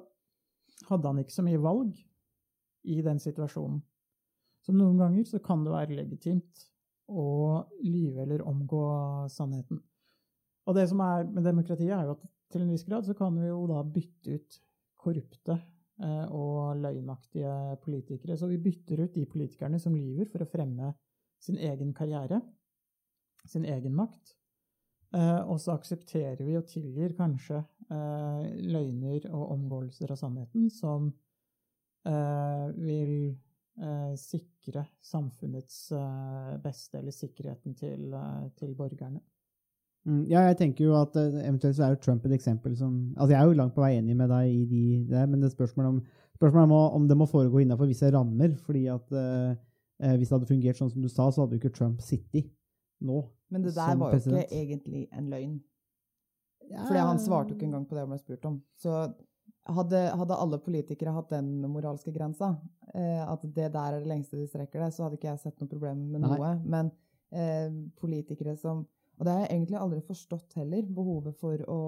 [0.89, 1.95] hadde han ikke så mye valg
[2.85, 3.81] i den situasjonen.
[4.65, 6.67] Så noen ganger så kan det være legitimt
[7.11, 7.25] å
[7.85, 8.85] lyve eller omgå
[9.29, 9.81] sannheten.
[10.65, 12.23] Og det som er med demokratiet, er jo at
[12.55, 14.59] til en viss grad så kan vi jo da bytte ut
[15.05, 15.57] korrupte
[15.99, 18.37] eh, og løgnaktige politikere.
[18.39, 20.93] Så vi bytter ut de politikerne som lyver for å fremme
[21.43, 22.39] sin egen karriere,
[23.45, 24.37] sin egen makt.
[25.15, 31.13] Eh, og så aksepterer vi og tilgir kanskje eh, løgner og omgåelser av sannheten som
[32.05, 33.31] vil
[34.21, 35.79] sikre samfunnets
[36.61, 38.13] beste, eller sikkerheten til,
[38.59, 39.23] til borgerne.
[40.05, 42.91] Mm, ja, jeg tenker jo at eh, eventuelt så er jo Trump et eksempel som
[43.15, 45.49] Altså, jeg er jo langt på vei enig med deg i de der, men det
[45.49, 46.01] er spørsmålet om,
[46.37, 48.53] spørsmålet om, om det må foregå innenfor visse rammer.
[48.67, 49.55] fordi at eh,
[50.03, 52.51] eh, hvis det hadde fungert sånn som du sa, så hadde jo ikke Trump sittet
[53.01, 53.23] nå.
[53.49, 54.43] Men det der var jo president.
[54.43, 55.55] ikke egentlig en løgn.
[56.65, 58.61] Fordi han svarte jo ikke engang på det han ble spurt om.
[58.81, 58.93] Så
[59.73, 62.55] hadde, hadde alle politikere hatt den moralske grensa,
[62.93, 65.61] eh, at det der er det lengste de strekker det, så hadde ikke jeg sett
[65.61, 66.37] noe problem med Nei.
[66.37, 66.51] noe.
[66.61, 66.91] Men
[67.33, 68.85] eh, politikere som
[69.15, 71.81] Og det har jeg egentlig aldri forstått heller, behovet for å,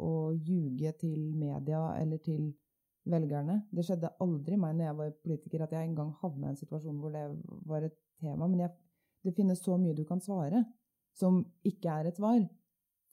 [0.00, 2.50] å ljuge til media eller til
[3.10, 3.62] velgerne.
[3.72, 7.00] Det skjedde aldri meg når jeg var politiker, at jeg engang havna i en situasjon
[7.00, 7.24] hvor det
[7.68, 8.46] var et tema.
[8.46, 8.74] Men jeg,
[9.24, 10.64] det finnes så mye du kan svare
[11.16, 12.42] som ikke er et svar.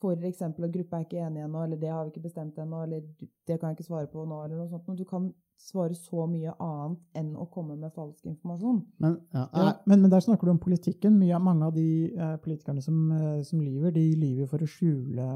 [0.01, 3.01] Eksempel at gruppa er ikke enig ennå, eller det har vi ikke bestemt ennå, eller
[3.47, 4.87] det kan jeg ikke svare på nå, eller noe sånt.
[4.87, 8.83] Men du kan svare så mye annet enn å komme med falsk informasjon.
[8.99, 11.17] Men, ja, Ja, er, men, men der snakker du om politikken.
[11.17, 14.69] Mye, av- mange av de eh, politikerne som, eh, som lyver, de lyver for å
[14.69, 15.27] skjule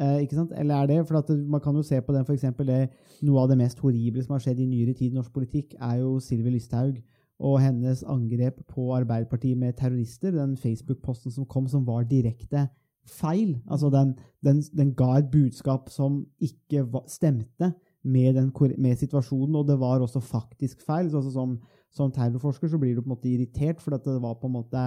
[0.00, 0.52] Eh, ikke sant?
[0.56, 2.90] Eller er det, for det- Man kan jo se på den for eksempel det,
[3.22, 5.98] Noe av det mest horrible som har skjedd i nyere tid i norsk politikk, er
[5.98, 7.02] jo Sylvi Lysthaug
[7.40, 10.34] og hennes angrep på Arbeiderpartiet med terrorister.
[10.34, 12.66] Den Facebook-posten som kom, som var direkte
[13.08, 13.54] feil.
[13.70, 14.14] Altså den,
[14.44, 17.72] den, den ga et budskap som ikke stemte
[18.04, 21.08] med, den, med situasjonen, og det var også faktisk feil.
[21.10, 21.56] Så altså som,
[21.90, 24.84] som terrorforsker så blir du på en måte irritert, for det var på en måte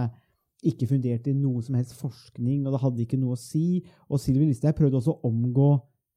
[0.64, 3.82] ikke fundert i noe som helst forskning, og det hadde ikke noe å si.
[4.08, 5.72] Og Sylvi Listhaug prøvde også å omgå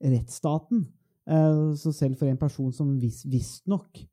[0.05, 0.84] rettsstaten.
[1.26, 4.05] Eh, Så selv for en person som vis- visstnok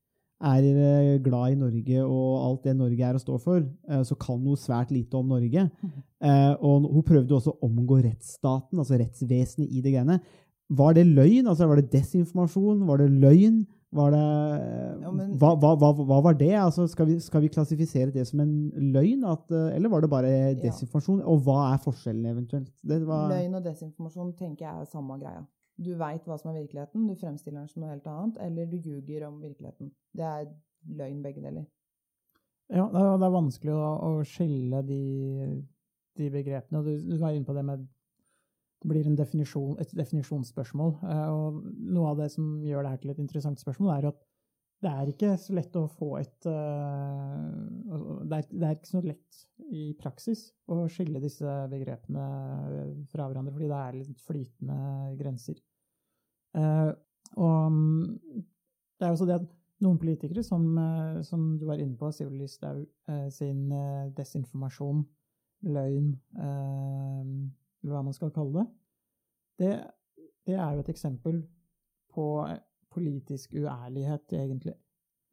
[0.43, 4.17] er eh, glad i Norge og alt det Norge er og står for, eh, så
[4.19, 5.69] kan hun svært lite om Norge.
[6.23, 10.19] Eh, Og hun prøvde også å omgå rettsstaten, altså rettsvesenet i det greiene.
[10.73, 11.47] Var det løgn?
[11.47, 12.85] Altså Var det desinformasjon?
[12.87, 13.65] Var det løgn?
[13.93, 14.21] Var det,
[15.37, 16.53] hva, hva, hva, hva var det?
[16.57, 20.31] Altså, skal, vi, skal vi klassifisere det som en løgn, at, eller var det bare
[20.63, 21.19] desinformasjon?
[21.29, 22.71] Og hva er forskjellen eventuelt?
[22.81, 25.43] Det var, Løgn og desinformasjon tenker jeg er samme greia.
[25.81, 28.77] Du veit hva som er virkeligheten, du fremstiller den som noe helt annet, eller du
[28.77, 29.89] ljuger om virkeligheten.
[30.13, 30.51] Det er
[30.99, 31.65] løgn begge deler.
[32.73, 35.01] Ja, det er, det er vanskelig å, å skille de,
[36.19, 36.83] de begrepene.
[36.85, 40.97] Du, du var inne på det med det blir definisjon, et definisjonsspørsmål.
[41.07, 41.63] eh, Og
[41.95, 44.19] noe av det som gjør det her til et interessant spørsmål, er at
[44.83, 47.43] det er ikke så lett å få et eh,
[48.27, 52.25] det, er, det er ikke så lett i praksis å skille disse begrepene
[53.11, 54.79] fra hverandre, fordi det er litt flytende
[55.19, 55.59] grenser.
[56.59, 56.91] Eh,
[57.39, 58.43] og mm,
[58.99, 59.47] det er jo også det at
[59.83, 65.03] noen politikere, som, eh, som du var inne på, Sivil Listhaug eh, sin eh, desinformasjon,
[65.73, 66.11] løgn,
[66.43, 67.33] eh,
[67.83, 68.69] eller hva man skal kalle det,
[69.63, 69.73] det,
[70.47, 71.39] det er jo et eksempel
[72.13, 72.27] på
[72.93, 74.75] politisk uærlighet, egentlig.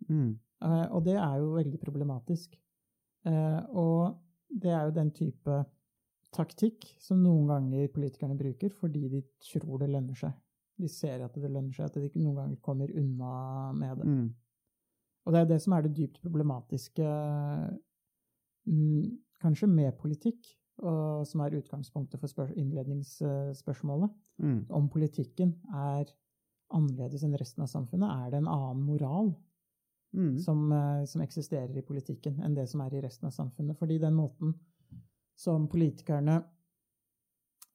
[0.08, 2.56] mm, Uh, og det er jo veldig problematisk.
[3.24, 4.18] Uh, og
[4.50, 5.56] det er jo den type
[6.36, 10.36] taktikk som noen ganger politikerne bruker fordi de tror det lønner seg.
[10.80, 14.06] De ser at det lønner seg, at de noen ganger kommer unna med det.
[14.08, 14.28] mm,
[15.24, 17.08] Og det er det som er det dypt problematiske,
[18.68, 24.10] mm, kanskje med politikk, og som er utgangspunktet for innledningsspørsmålet.
[24.38, 24.66] mm.
[24.70, 26.08] Om politikken er
[26.70, 29.32] annerledes enn resten av samfunnet, er det en annen moral
[30.12, 30.38] Mm.
[30.38, 33.78] som, eh, som eksisterer i politikken enn det som er i resten av samfunnet.
[33.78, 34.54] Fordi den måten
[35.38, 36.42] som politikerne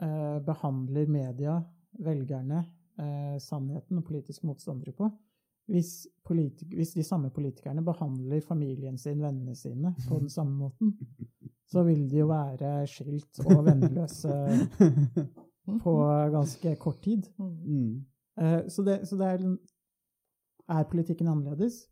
[0.01, 1.63] eh, behandler media,
[1.99, 2.65] velgerne,
[2.99, 5.09] eh, sannheten og politiske motstandere på
[5.71, 10.93] hvis, politik hvis de samme politikerne behandler familien sin, vennene sine, på den samme måten,
[11.71, 14.35] så vil de jo være skilt og vennløse
[15.85, 15.95] på
[16.35, 17.31] ganske kort tid.
[17.39, 18.05] Mm.
[18.37, 19.57] Eh, Så det, så det er
[20.67, 21.87] Er politikken annerledes?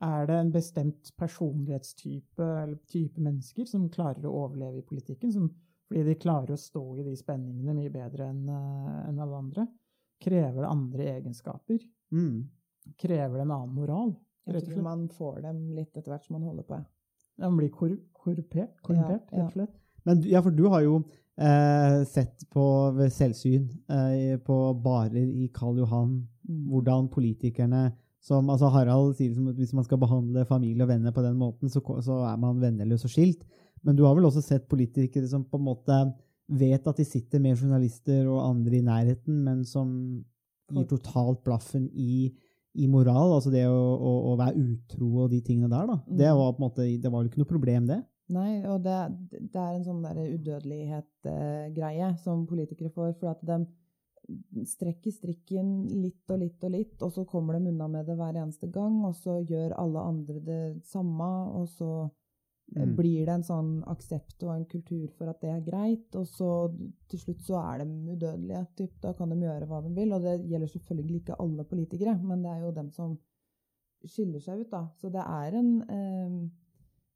[0.00, 5.32] Er det en bestemt personlighetstype eller type mennesker som klarer å overleve i politikken?
[5.32, 5.48] Som,
[5.88, 9.66] fordi de klarer å stå i de spenningene mye bedre enn en alle andre?
[10.22, 11.82] Krever det andre egenskaper?
[12.14, 12.44] Mm.
[13.00, 14.14] Krever det en annen moral?
[14.46, 16.74] Jeg tror man får dem litt etter hvert som man holder på.
[16.78, 16.84] ja.
[17.48, 19.42] Man blir kor korrupert, korrumpert, Ja, ja.
[19.42, 19.74] rett og slett.
[20.04, 21.00] Men ja, for du har jo
[21.38, 22.64] eh, sett på
[22.96, 26.66] ved selvsyn eh, på barer i Karl Johan Mm.
[26.68, 31.10] hvordan politikerne som, altså Harald sier liksom at hvis man skal behandle familie og venner
[31.10, 33.46] på den måten, så, så er man venneløs og skilt.
[33.82, 35.98] Men du har vel også sett politikere som på en måte
[36.52, 39.88] vet at de sitter med journalister og andre i nærheten, men som
[40.72, 42.28] gir totalt blaffen i,
[42.76, 45.86] i moral, altså det å, å, å være utro og de tingene der.
[45.86, 45.96] da.
[46.08, 46.36] Det Mm.
[46.42, 48.02] var på en måte, det var jo ikke noe problem, det.
[48.32, 48.96] Nei, og det,
[49.52, 53.58] det er en sånn der udødelighet-greie som politikere får, for at de
[54.64, 58.32] strekker strikken litt og litt og litt, og så kommer de unna med det hver
[58.40, 61.28] eneste gang, og så gjør alle andre det samme,
[61.60, 62.08] og så
[62.74, 62.96] eh, Mm.
[62.96, 66.72] blir det en sånn aksept og en kultur for at det er greit, og så
[67.12, 68.94] til slutt så er de udødelige, typ.
[69.02, 72.40] Da kan de gjøre hva de vil, og det gjelder selvfølgelig ikke alle politikere, men
[72.42, 73.18] det er jo dem som
[74.04, 74.86] skiller seg ut, da.
[74.96, 76.48] Så det er en, eh,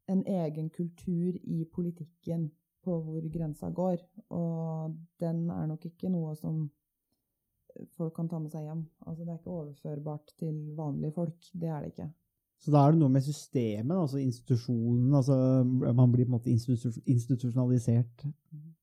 [0.08, 2.48] en egen kultur i politikken
[2.84, 4.02] på hvor grensa går,
[4.32, 6.68] og den er nok ikke noe som
[7.98, 8.86] folk kan ta med seg hjem.
[9.06, 11.50] Altså, det er ikke overførbart til vanlige folk.
[11.52, 12.08] Det er det ikke.
[12.58, 15.36] Så da er det noe med systemet, altså institusjonen altså
[15.94, 18.24] Man blir på en måte institu institusjonalisert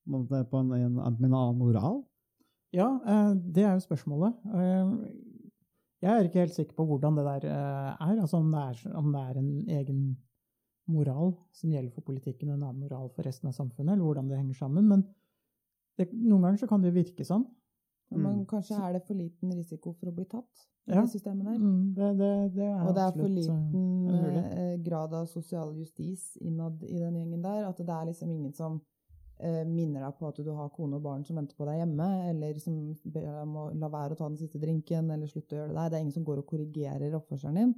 [0.05, 2.03] på en en, en, med en annen moral?
[2.76, 4.38] Ja, eh, det er jo spørsmålet.
[4.53, 4.93] Eh,
[6.05, 8.21] Jeg er ikke helt sikker på hvordan det der eh, er.
[8.21, 10.17] Altså om det er, om det er en egen
[10.88, 14.28] moral som gjelder for politikken, og en annen moral for resten av samfunnet, eller hvordan
[14.30, 14.88] det henger sammen.
[14.88, 15.04] Men
[15.98, 17.46] det, noen ganger så kan det virke sånn.
[18.12, 18.46] Men Mm.
[18.46, 21.02] kanskje er det for liten risiko for å bli tatt i Ja.
[21.08, 21.58] systemet der.
[21.58, 25.74] Mm, det, det, det er Og det er for eh, liten eh, grad av sosial
[25.76, 27.66] justis innad i den gjengen der.
[27.68, 28.82] At det er liksom ingen som
[29.40, 32.30] eh, minner deg på at du har kone og barn som venter på deg hjemme,
[32.30, 35.56] eller som ber deg om å la være å ta den siste drinken, eller slutte
[35.56, 35.90] å gjøre det der.
[35.90, 37.76] Det er ingen som går og korrigerer oppførselen din.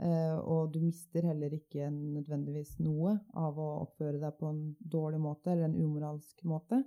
[0.00, 5.20] Eh, og du mister heller ikke nødvendigvis noe av å oppføre deg på en dårlig
[5.20, 6.82] måte, eller en umoralsk måte.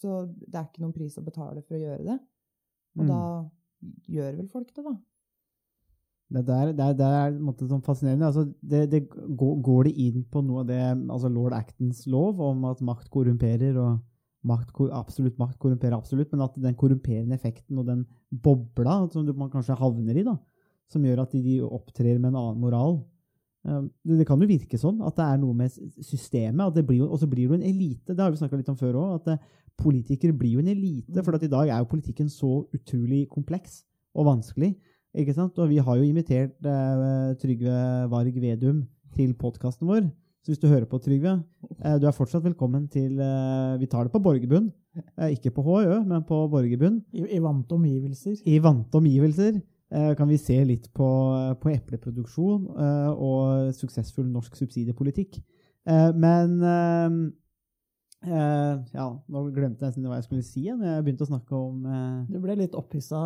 [0.00, 2.20] Så det er ikke noen pris å betale for å gjøre det.
[2.96, 3.10] Og Mm.
[3.10, 3.50] da
[4.08, 4.94] gjør vel folk det, da.
[6.34, 8.26] Det der, det er, det er en måte sånn fascinerende.
[8.26, 10.80] Altså, det, det går, går det inn på noe av det
[11.12, 14.00] altså lord Actons lov om at makt korrumperer, og
[14.48, 19.34] makt, absolutt makt korrumperer absolutt, men at den korrumperende effekten og den bobla som du,
[19.36, 20.38] man kanskje havner i, da,
[20.92, 22.96] som gjør at de, opptrer med en annen moral
[23.66, 25.72] eh, det, kan jo virke sånn at det er noe med
[26.04, 28.12] systemet, at det blir og så blir jo en elite.
[28.12, 29.14] Det har vi snakka litt om før òg.
[29.20, 29.44] At eh,
[29.80, 31.22] politikere blir jo en elite.
[31.22, 33.82] For at i dag er jo politikken så utrolig kompleks
[34.14, 34.74] og vanskelig.
[35.14, 35.58] Ikke sant?
[35.62, 37.78] Og vi har jo invitert eh, Trygve
[38.10, 40.06] Varg Vedum til podkasten vår.
[40.44, 41.38] Så hvis du hører på, Trygve,
[41.80, 44.66] eh, du er fortsatt velkommen til eh, Vi tar det på Borgerbunn.
[45.16, 46.98] Eh, ikke på HØ, men på Borgerbunn.
[47.14, 48.42] I, I vante omgivelser.
[48.44, 49.62] I vante omgivelser
[50.18, 51.08] kan vi se litt på,
[51.62, 55.38] på epleproduksjon eh, og suksessfull norsk subsidiepolitikk.
[55.88, 57.18] Eh, men eh,
[58.30, 60.80] eh, Ja, nå glemte jeg nesten hva jeg skulle si igjen.
[60.84, 63.20] Jeg begynte å snakke om eh, Du ble litt opphissa,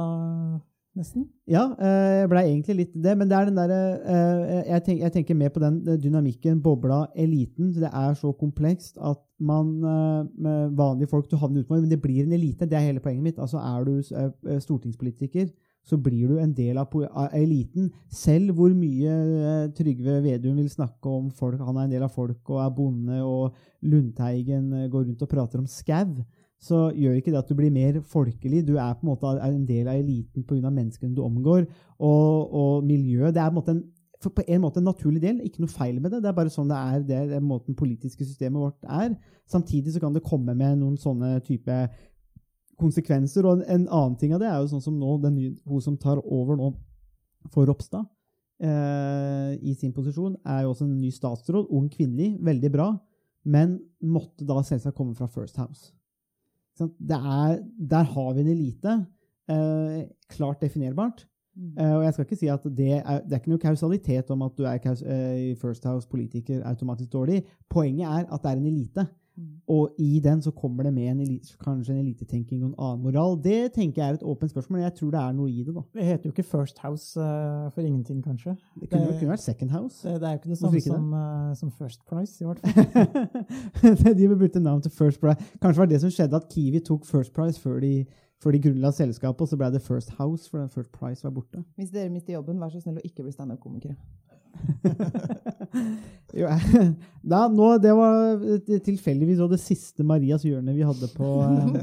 [0.98, 1.28] nesten.
[1.48, 5.00] Ja, eh, jeg blei egentlig litt det, men det er den derre eh, jeg, tenk,
[5.04, 7.70] jeg tenker mer på den eh, dynamikken, bobla, eliten.
[7.76, 12.02] Det er så komplekst at man eh, med vanlige folk du havner utenfor, men det
[12.02, 12.66] blir en elite.
[12.66, 13.38] Det er hele poenget mitt.
[13.38, 15.46] Altså Er du eh, stortingspolitiker,
[15.88, 16.92] så blir du en del av,
[17.32, 17.88] eliten.
[18.12, 22.12] Selv hvor mye eh, Trygve Vedum vil snakke om folk, han er en del av
[22.12, 26.20] folk og er bonde, og Lundteigen eh, går rundt og prater om skau
[26.58, 28.64] så gjør ikke det at du blir mer folkelig.
[28.66, 30.70] Du er på en måte en del av eliten pga.
[30.70, 31.66] menneskene du omgår.
[31.98, 33.34] Og, og miljøet.
[33.34, 33.84] Det er på en, måte en,
[34.20, 35.40] for på en måte en naturlig del.
[35.46, 36.22] Ikke noe feil med det.
[36.22, 37.04] Det er bare sånn det er.
[37.06, 39.14] Det er måten politiske systemet vårt er.
[39.46, 41.78] Samtidig så kan det komme med noen sånne type
[42.80, 43.46] konsekvenser.
[43.46, 45.84] Og en, en annen ting av det er jo sånn som nå, den nye, hun
[45.84, 46.72] som tar over nå
[47.52, 48.06] for Ropstad
[48.62, 51.70] eh, i sin posisjon, er jo også en ny statsråd.
[51.74, 52.34] Ung kvinnelig.
[52.44, 52.90] Veldig bra.
[53.48, 55.92] Men måtte da selvsagt komme fra First House.
[56.78, 59.00] Er, der har vi en elite.
[59.50, 61.24] Eh, klart definerbart.
[61.78, 64.44] Eh, og jeg skal ikke si at det er, det er ikke noe kausalitet om
[64.46, 67.42] at du er kaus, eh, i First House-politiker automatisk dårlig.
[67.70, 69.06] Poenget er at det er en elite.
[69.38, 69.60] Mm.
[69.70, 73.02] Og i den så kommer det med en elite, kanskje en elitetenking og en annen
[73.04, 73.36] moral.
[73.44, 75.74] Det tenker jeg er et åpent spørsmål, men jeg tror det er noe i det.
[75.76, 75.82] da.
[75.94, 78.56] Det heter jo ikke First House uh, for ingenting, kanskje.
[78.80, 80.02] Det kunne, Det- kunne vært Second House.
[80.08, 82.60] Det, det er jo ikke det samme ikke som, eh, som First Price, i hvert
[84.02, 84.14] fall.
[84.18, 85.38] de burde bytte navn til First Price.
[85.62, 87.92] Kanskje var det som skjedde at Kiwi tok First Price før de,
[88.42, 91.62] før de grunnla selskapet, og så ble det First House, for First Price var borte.
[91.76, 93.94] Hvis dere mister jobben, vær så snill å ikke bli standup-komikere.
[96.40, 96.48] Jo,
[97.32, 98.46] da, nå, det var
[98.84, 101.82] tilfeldigvis det siste Marias hjørne vi hadde på, eh,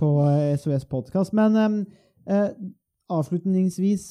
[0.00, 1.34] på eh, SOS Podcast.
[1.36, 1.78] Men eh,
[2.34, 2.50] eh,
[3.10, 4.10] avslutningsvis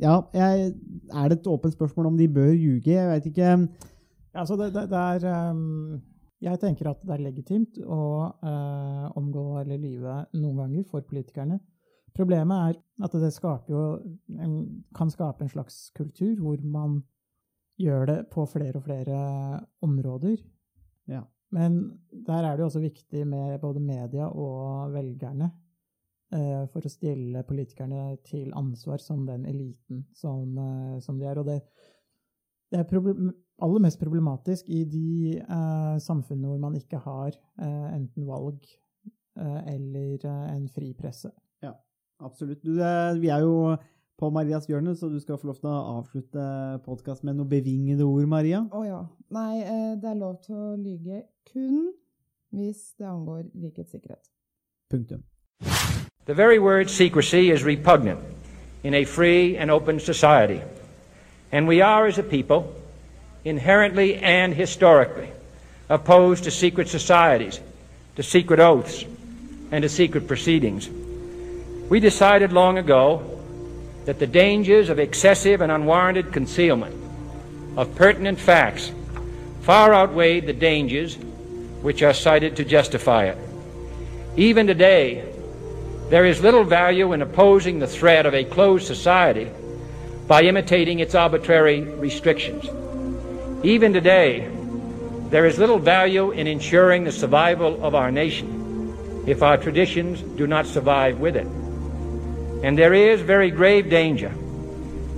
[0.00, 0.72] ja, jeg,
[1.12, 2.90] Er det et åpent spørsmål om de bør ljuge?
[2.90, 3.68] Jeg veit ikke.
[4.34, 6.00] Altså, det, det, det er um,
[6.40, 11.60] Jeg tenker at det er legitimt å uh, omgå eller lyve noen ganger for politikerne.
[12.16, 13.30] Problemet er at det
[13.68, 13.84] jo,
[14.96, 17.02] kan skape en slags kultur hvor man
[17.82, 19.20] gjør det på flere og flere
[19.84, 20.38] områder.
[21.10, 21.22] Ja.
[21.52, 21.78] Men
[22.10, 25.50] der er det jo også viktig med både media og velgerne
[26.32, 31.40] eh, for å stille politikerne til ansvar som den eliten som, eh, som de er.
[31.42, 31.58] Og det,
[32.72, 33.04] det er
[33.62, 38.64] aller mest problematisk i de eh, samfunnene hvor man ikke har eh, enten valg
[39.36, 41.34] eh, eller eh, en fri presse.
[41.62, 41.74] Ja,
[42.22, 42.62] Absolutt.
[42.64, 42.78] Du,
[43.20, 43.74] vi er jo
[44.22, 46.42] på Marias hjørne, så du skal få lov til å avslutte
[46.84, 48.60] podkasten med noen bevingede ord, Maria.
[48.70, 49.00] Å ja.
[49.34, 51.88] Nei, eh, det er lov til å lyge kun
[52.54, 54.30] hvis det angår rikets sikkerhet.
[54.90, 55.24] Punktum.
[56.26, 58.20] The very word secrecy is repugnant
[58.84, 60.60] in a free and open society.
[61.50, 62.62] And we are, as a people,
[63.44, 65.32] inherently and historically
[65.88, 67.60] opposed to secret societies,
[68.14, 69.04] to secret oaths,
[69.72, 70.88] and to secret proceedings.
[71.90, 73.31] We decided long ago
[74.04, 76.96] that the dangers of excessive and unwarranted concealment
[77.76, 78.92] of pertinent facts
[79.62, 81.16] far outweighed the dangers
[81.82, 83.38] which are cited to justify it.
[84.36, 85.24] Even today,
[86.10, 89.50] there is little value in opposing the threat of a closed society
[90.26, 92.64] by imitating its arbitrary restrictions.
[93.64, 94.50] Even today,
[95.30, 100.46] there is little value in ensuring the survival of our nation if our traditions do
[100.46, 101.46] not survive with it.
[102.62, 104.32] And there is very grave danger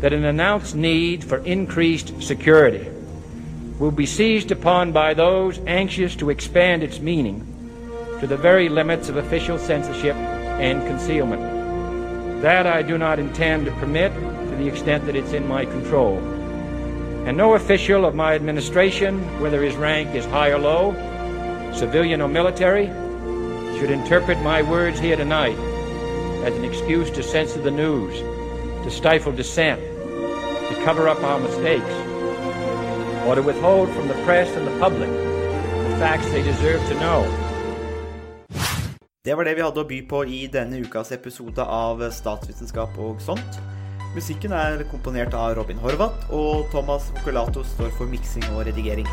[0.01, 2.91] that an announced need for increased security
[3.79, 7.41] will be seized upon by those anxious to expand its meaning
[8.21, 12.41] to the very limits of official censorship and concealment.
[12.41, 16.19] That I do not intend to permit to the extent that it's in my control.
[17.27, 20.93] And no official of my administration, whether his rank is high or low,
[21.75, 22.87] civilian or military,
[23.79, 25.59] should interpret my words here tonight
[26.45, 28.21] as an excuse to censor the news,
[28.85, 31.95] to stifle dissent, to cover up our mistakes,
[33.27, 37.25] or to withhold from the press and the public the facts they deserve to know.
[39.25, 43.23] Det var det vi hadde å by på i denne ukas episode av Statsvitenskap og
[43.25, 43.61] sånt.
[44.15, 49.09] Musikken er komponert av Robin Horvath, og Thomas Mokulato står for miksing og redigering.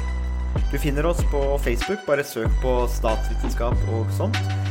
[0.71, 4.70] Du finner oss på Facebook, bare søk på Statsvitenskap og sånt.